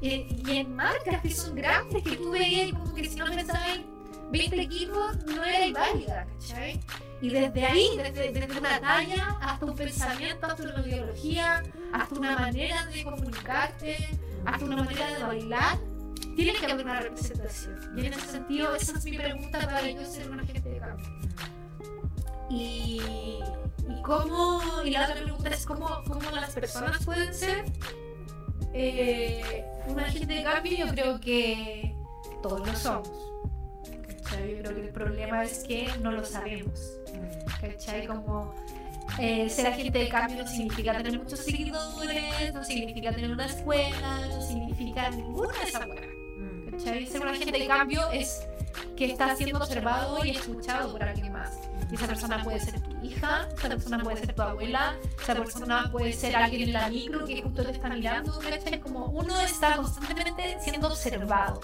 [0.01, 3.25] eh, y en marcas que son grandes, que tú veías y como que si no
[3.25, 3.85] pensabas en
[4.31, 6.79] 20 kilos no era válida, ¿cachai?
[7.21, 12.37] Y desde ahí, desde, desde una talla hasta un pensamiento, hasta una ideología, hasta una
[12.37, 15.79] manera de comunicarte, hasta una manera de bailar,
[16.35, 17.97] tiene que haber una representación.
[17.97, 21.05] Y en ese sentido, esa es mi pregunta para yo ser un agente de cambio.
[22.53, 23.01] Y,
[23.89, 27.65] y cómo, y la otra pregunta es cómo, cómo las personas pueden ser
[28.73, 30.77] eh, un agente de cambio.
[30.77, 31.95] Yo creo que
[32.41, 33.09] todos lo somos.
[34.07, 34.51] ¿cachai?
[34.51, 36.79] Yo creo que el problema es que no lo sabemos.
[37.59, 38.05] ¿cachai?
[38.05, 38.53] Como
[39.19, 44.27] eh, ser agente de cambio no significa tener muchos seguidores, no significa tener una escuela,
[44.27, 46.05] no significa ninguna de esas cosas.
[46.71, 47.07] ¿cachai?
[47.07, 48.45] Ser un agente de cambio es
[48.95, 51.57] que está siendo observado y escuchado por alguien más.
[51.93, 55.91] Y esa persona puede ser tu hija, esa persona puede ser tu abuela, esa persona
[55.91, 58.79] puede ser alguien en la micro que justo te está mirando, ¿cachai?
[58.79, 61.61] Como uno está constantemente siendo observado.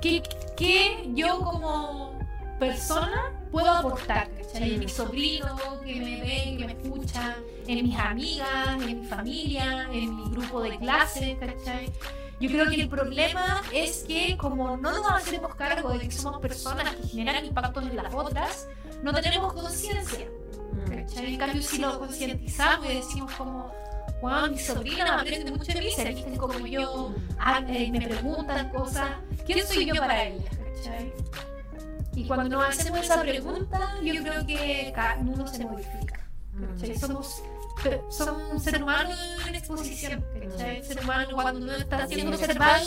[0.00, 0.22] ¿Qué,
[0.56, 2.18] qué yo como
[2.58, 4.30] persona puedo aportar?
[4.34, 4.76] ¿cachai?
[4.76, 7.34] En mis sobrinos que me ven, que me escuchan,
[7.66, 11.92] en mis amigas, en mi familia, en mi grupo de clase, ¿cachai?
[12.40, 16.40] Yo creo que el problema es que como no nos hacemos cargo de que somos
[16.40, 18.68] personas que generan impactos en las otras,
[19.12, 20.26] no tenemos conciencia.
[21.16, 23.70] En cambio, si lo concientizamos y decimos como,
[24.22, 28.70] wow, mis sobrinas aprenden mucho de mí, se visten como yo, ah, eh, me preguntan
[28.70, 29.10] cosas,
[29.46, 30.14] ¿quién soy yo para?
[30.14, 31.12] ¿cachai?
[32.14, 36.26] Y cuando nos hacemos esa pregunta, yo creo que cada uno se modifica.
[36.72, 36.98] ¿cachai?
[36.98, 37.42] Somos
[37.82, 39.10] pero son un ser humano
[39.46, 40.24] en exposición.
[40.50, 40.78] ¿cachai?
[40.78, 42.86] El ser humano cuando no está siendo observado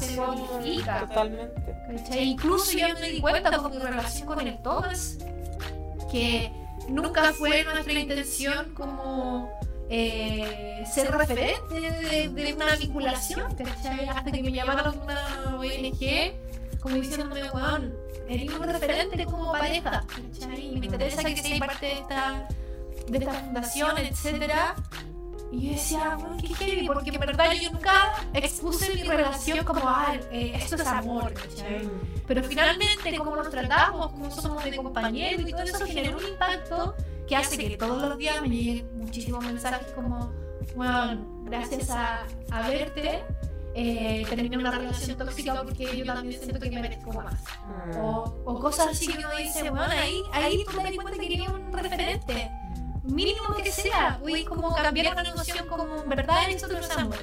[0.00, 1.00] se modifica.
[1.00, 1.76] Totalmente.
[1.96, 2.28] ¿cachai?
[2.28, 5.18] Incluso yo me di cuenta con mi relación con el Thomas
[6.10, 6.52] que
[6.88, 9.50] nunca fue nuestra intención como
[9.88, 13.56] eh, ser referente de, de una vinculación.
[14.08, 16.32] Hasta que me llamaron una ONG
[16.80, 17.94] como diciéndome, weón,
[18.28, 20.70] eres un referente como pareja, ¿cachai?
[20.78, 22.48] Me interesa que seas parte de esta,
[23.08, 24.76] de esta fundación, etcétera.
[25.52, 29.80] Y yo decía, weón, qué heavy, porque en verdad yo nunca expuse mi relación como,
[29.84, 31.88] ah, eh, esto es amor, ¿cachai?
[32.26, 36.94] Pero finalmente, como nos tratamos, como somos de compañeros y todo eso generó un impacto
[37.26, 40.32] que hace que todos los días me lleguen muchísimos mensajes como,
[40.76, 43.24] bueno, gracias a, a verte,
[43.74, 47.42] eh, terminé una relación tóxica porque yo también siento que me merezco más.
[47.98, 51.28] O, o cosas así que uno dice, bueno, ahí, ahí tú te das cuenta que
[51.28, 52.50] quería un referente.
[53.10, 57.16] Mínimo que sea, voy como cambiar una noción como, en verdad, esto no es amor.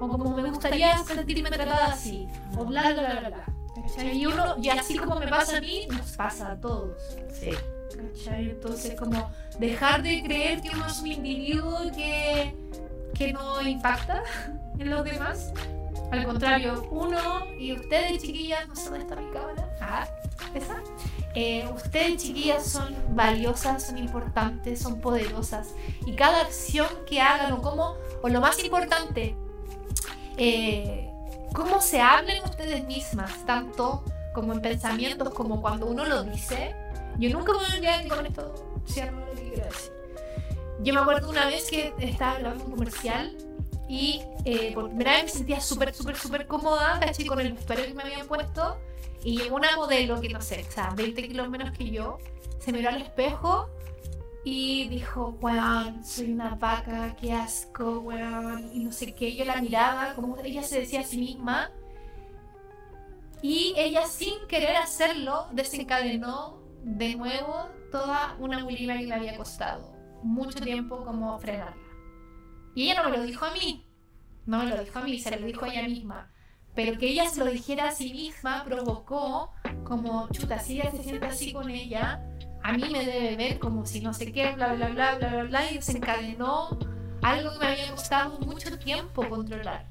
[0.00, 2.26] O como me gustaría sentirme tratada así.
[2.56, 3.46] O bla, bla, bla, bla.
[3.82, 4.16] ¿Cachai?
[4.16, 6.96] Y uno, y así como me pasa a mí, nos pasa a todos.
[7.32, 7.50] Sí.
[7.96, 8.50] ¿Cachai?
[8.50, 12.54] Entonces, como dejar de creer que uno es un individuo que,
[13.14, 14.22] que no impacta
[14.78, 15.52] en los demás.
[16.10, 19.73] Al contrario, uno y ustedes, chiquillas, no dónde está mi cámara.
[19.80, 20.06] Ah,
[20.54, 20.82] esa.
[21.34, 25.74] Eh, ustedes, chiquillas, son valiosas, son importantes, son poderosas.
[26.06, 29.36] Y cada acción que hagan, o como, o lo más importante,
[30.36, 31.10] eh,
[31.52, 36.74] cómo se hablen ustedes mismas, tanto como en pensamientos como cuando uno lo dice.
[37.18, 39.92] Yo nunca me voy a olvidar que con esto cierro lo que quiero decir.
[40.82, 43.36] Yo me acuerdo una vez que estaba grabando un comercial
[43.88, 47.86] y eh, por primera vez me sentía súper, súper, súper cómoda, caché, con el vestuario
[47.86, 48.78] que me habían puesto.
[49.24, 52.18] Y llegó una modelo que no sé, o sea, 20 kilos menos que yo,
[52.58, 53.70] se miró al espejo
[54.44, 59.34] y dijo, weón, soy una vaca, qué asco, weón, y no sé qué.
[59.34, 61.70] Yo la miraba, como ella se decía a sí misma.
[63.40, 69.94] Y ella, sin querer hacerlo, desencadenó de nuevo toda una bulimia que le había costado
[70.22, 71.82] mucho tiempo como frenarla.
[72.74, 73.86] Y ella no me lo dijo a mí,
[74.44, 76.33] no me lo dijo a mí, se lo dijo a ella misma.
[76.74, 79.52] Pero que ella se lo dijera a sí misma provocó
[79.84, 82.24] como, chuta, si ella se siente así con ella,
[82.62, 85.42] a mí me debe ver como si no sé qué, bla, bla, bla, bla, bla,
[85.44, 86.76] bla, y desencadenó
[87.22, 89.86] algo que me había costado mucho tiempo controlar.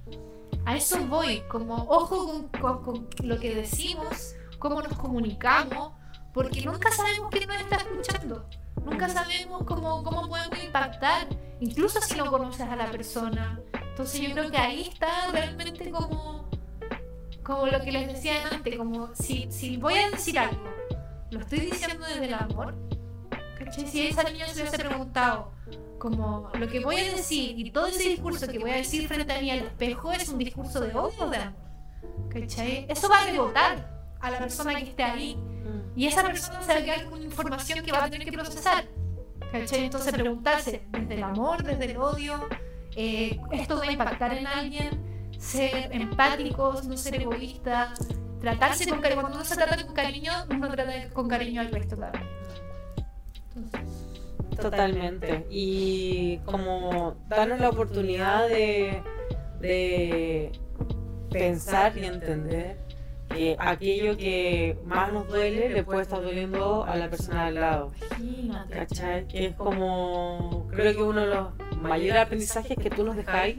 [0.66, 5.94] A eso voy, como ojo con, con- con lo que decimos, cómo nos comunicamos,
[6.34, 8.46] porque nunca sabemos quién nos está escuchando.
[8.84, 11.28] Nunca sabemos cómo, cómo podemos impactar,
[11.62, 13.60] incluso si no conoces a la persona.
[13.90, 16.43] Entonces yo creo que ahí está realmente como,
[17.44, 20.64] como lo que les decía antes, como si, si voy a decir algo,
[21.32, 22.76] lo estoy diciendo desde el amor.
[23.58, 23.88] ¿cachai?
[23.88, 25.52] Si esa niña se hubiese preguntado,
[26.00, 29.32] como lo que voy a decir y todo ese discurso que voy a decir frente
[29.34, 31.64] a mí al espejo es un discurso de odio de amor.
[32.30, 32.86] ¿cachai?
[32.90, 33.90] Eso va a rebotar
[34.20, 35.38] a la persona que esté ahí.
[35.96, 38.86] Y esa persona se va a quedar con información que va a tener que procesar.
[39.52, 39.86] ¿Cachai?
[39.86, 42.48] Entonces preguntarse desde el amor, desde el odio,
[42.96, 45.13] eh, esto va a impactar en alguien,
[45.44, 48.00] ser empáticos, no ser egoístas,
[48.40, 49.22] tratarse con cariño.
[49.22, 52.28] Cuando uno se trata con cariño, uno trata con cariño al resto también.
[53.56, 54.04] Entonces,
[54.60, 55.46] Totalmente.
[55.50, 59.02] Y como darnos la oportunidad de,
[59.60, 60.52] de
[61.30, 62.78] pensar y entender
[63.34, 67.92] que aquello que más nos duele le puede estar doliendo a la persona al lado.
[68.20, 68.74] imagínate.
[68.74, 69.28] ¿Cachai?
[69.28, 71.48] Que es como, creo que uno de los
[71.82, 73.58] mayores aprendizajes que tú nos dejáis,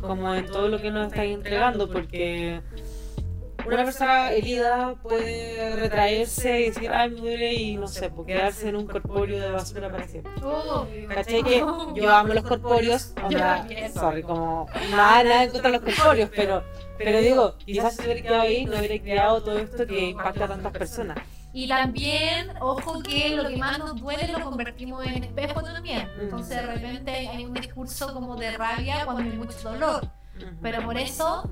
[0.00, 2.60] como en todo lo que nos estáis entregando, porque
[3.74, 8.68] una persona herida puede retraerse y decir, ay, me duele, y no sé, pues quedarse
[8.68, 10.32] en un corpóreo de basura para siempre.
[10.42, 11.08] Obvio.
[11.08, 11.42] ¿Cachai?
[11.42, 11.58] Que
[11.94, 13.92] yo amo los corpóreos, onda, también.
[13.92, 16.62] sorry, como nada, nada en contra de los corpóreos, pero,
[16.96, 20.48] pero digo, quizás si hubiera quedado ahí, no hubiera creado todo esto que impacta a
[20.48, 21.18] tantas personas.
[21.52, 26.08] Y también, ojo que lo que más nos duele lo convertimos en espejo también.
[26.20, 30.08] Entonces de repente hay un discurso como de rabia cuando hay mucho dolor.
[30.62, 31.50] Pero por eso,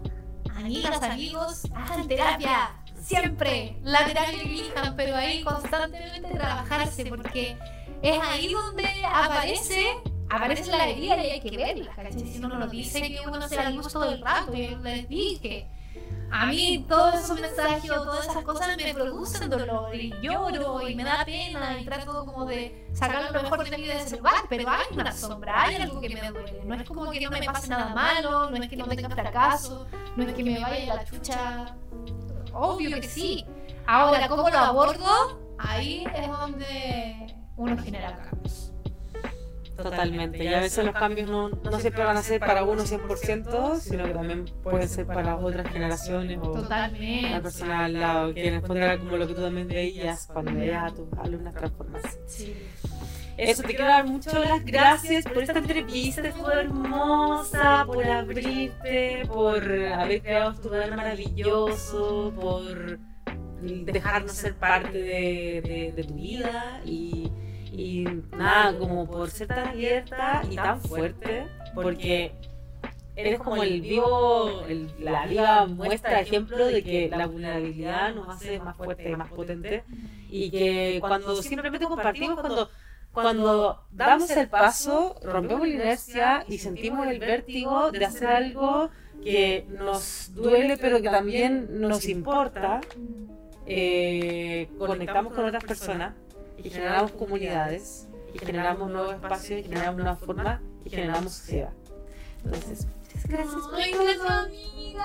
[0.56, 2.70] amigas, amigos, hagan terapia.
[3.00, 7.56] Siempre la terapia que elijan, pero ahí constantemente trabajarse porque
[8.02, 9.96] es ahí donde aparece
[10.28, 11.94] aparece la herida y hay que verla.
[11.94, 12.26] ¿cachai?
[12.26, 15.08] Si uno no lo dice que uno se la luz todo el rato, yo les
[15.08, 15.68] dije.
[16.30, 20.94] A mí todos esos mensajes o todas esas cosas me producen dolor y lloro y
[20.94, 24.42] me da pena y trato como de sacar lo mejor de vida de ese lugar,
[24.48, 26.62] pero hay una sombra, hay algo que me duele.
[26.64, 29.86] No es como que no me pase nada malo, no es que no tenga fracaso,
[30.16, 31.74] no es que me vaya la chucha.
[32.52, 33.44] Obvio que sí.
[33.86, 35.40] Ahora, ¿cómo lo abordo?
[35.58, 38.65] Ahí es donde uno genera cambios.
[39.76, 40.42] Totalmente.
[40.44, 44.04] Y a veces los cambios no, no siempre van a ser para uno 100%, sino
[44.04, 47.30] que también pueden ser para otras generaciones o Totalmente.
[47.30, 48.60] la persona al lado, que era
[48.98, 52.20] como lo que tú también veías cuando veías a tus alumnas transformarse.
[52.26, 52.56] Sí.
[53.38, 59.62] Eso, te quiero dar muchas las gracias por esta entrevista, fue hermosa, por abrirte, por
[59.62, 62.98] haber creado este lugar maravilloso, por
[63.60, 67.25] dejarnos ser parte de, de- de tu vida y,
[67.76, 68.04] y
[68.36, 72.32] nada, como por ser tan abierta y tan fuerte, porque
[73.14, 74.62] eres como el vivo,
[74.98, 79.84] la viva muestra, ejemplo de que la vulnerabilidad nos hace más fuertes más potentes
[80.30, 82.70] y que cuando simplemente compartimos, cuando
[83.12, 88.90] cuando damos el paso, rompemos la inercia y sentimos el vértigo de hacer algo
[89.22, 92.80] que nos duele pero que también nos importa,
[93.66, 96.14] eh, conectamos con otras personas
[96.62, 101.70] y generamos comunidades y generamos nuevos espacios y generamos nuevas formas y generamos sociedad.
[102.44, 105.04] Entonces, muchas gracias Ay, gracias, amiga.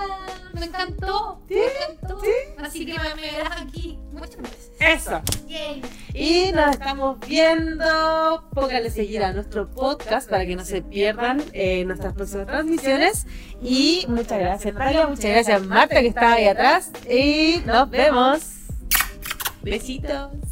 [0.54, 1.40] Me encantó.
[1.48, 1.54] ¿Sí?
[1.54, 2.20] Me encantó.
[2.20, 2.30] ¿Sí?
[2.58, 4.72] Así que me, me verás aquí muchas veces.
[4.78, 5.22] Eso.
[5.46, 5.82] Yay.
[6.14, 8.44] Y nos estamos viendo.
[8.54, 13.26] Póngale seguir a nuestro podcast para que no se pierdan eh, nuestras próximas transmisiones.
[13.62, 15.06] Y muchas gracias, Natalia.
[15.06, 16.90] Muchas gracias, Marta, que está ahí atrás.
[17.08, 18.42] Y nos vemos.
[19.62, 20.51] Besitos.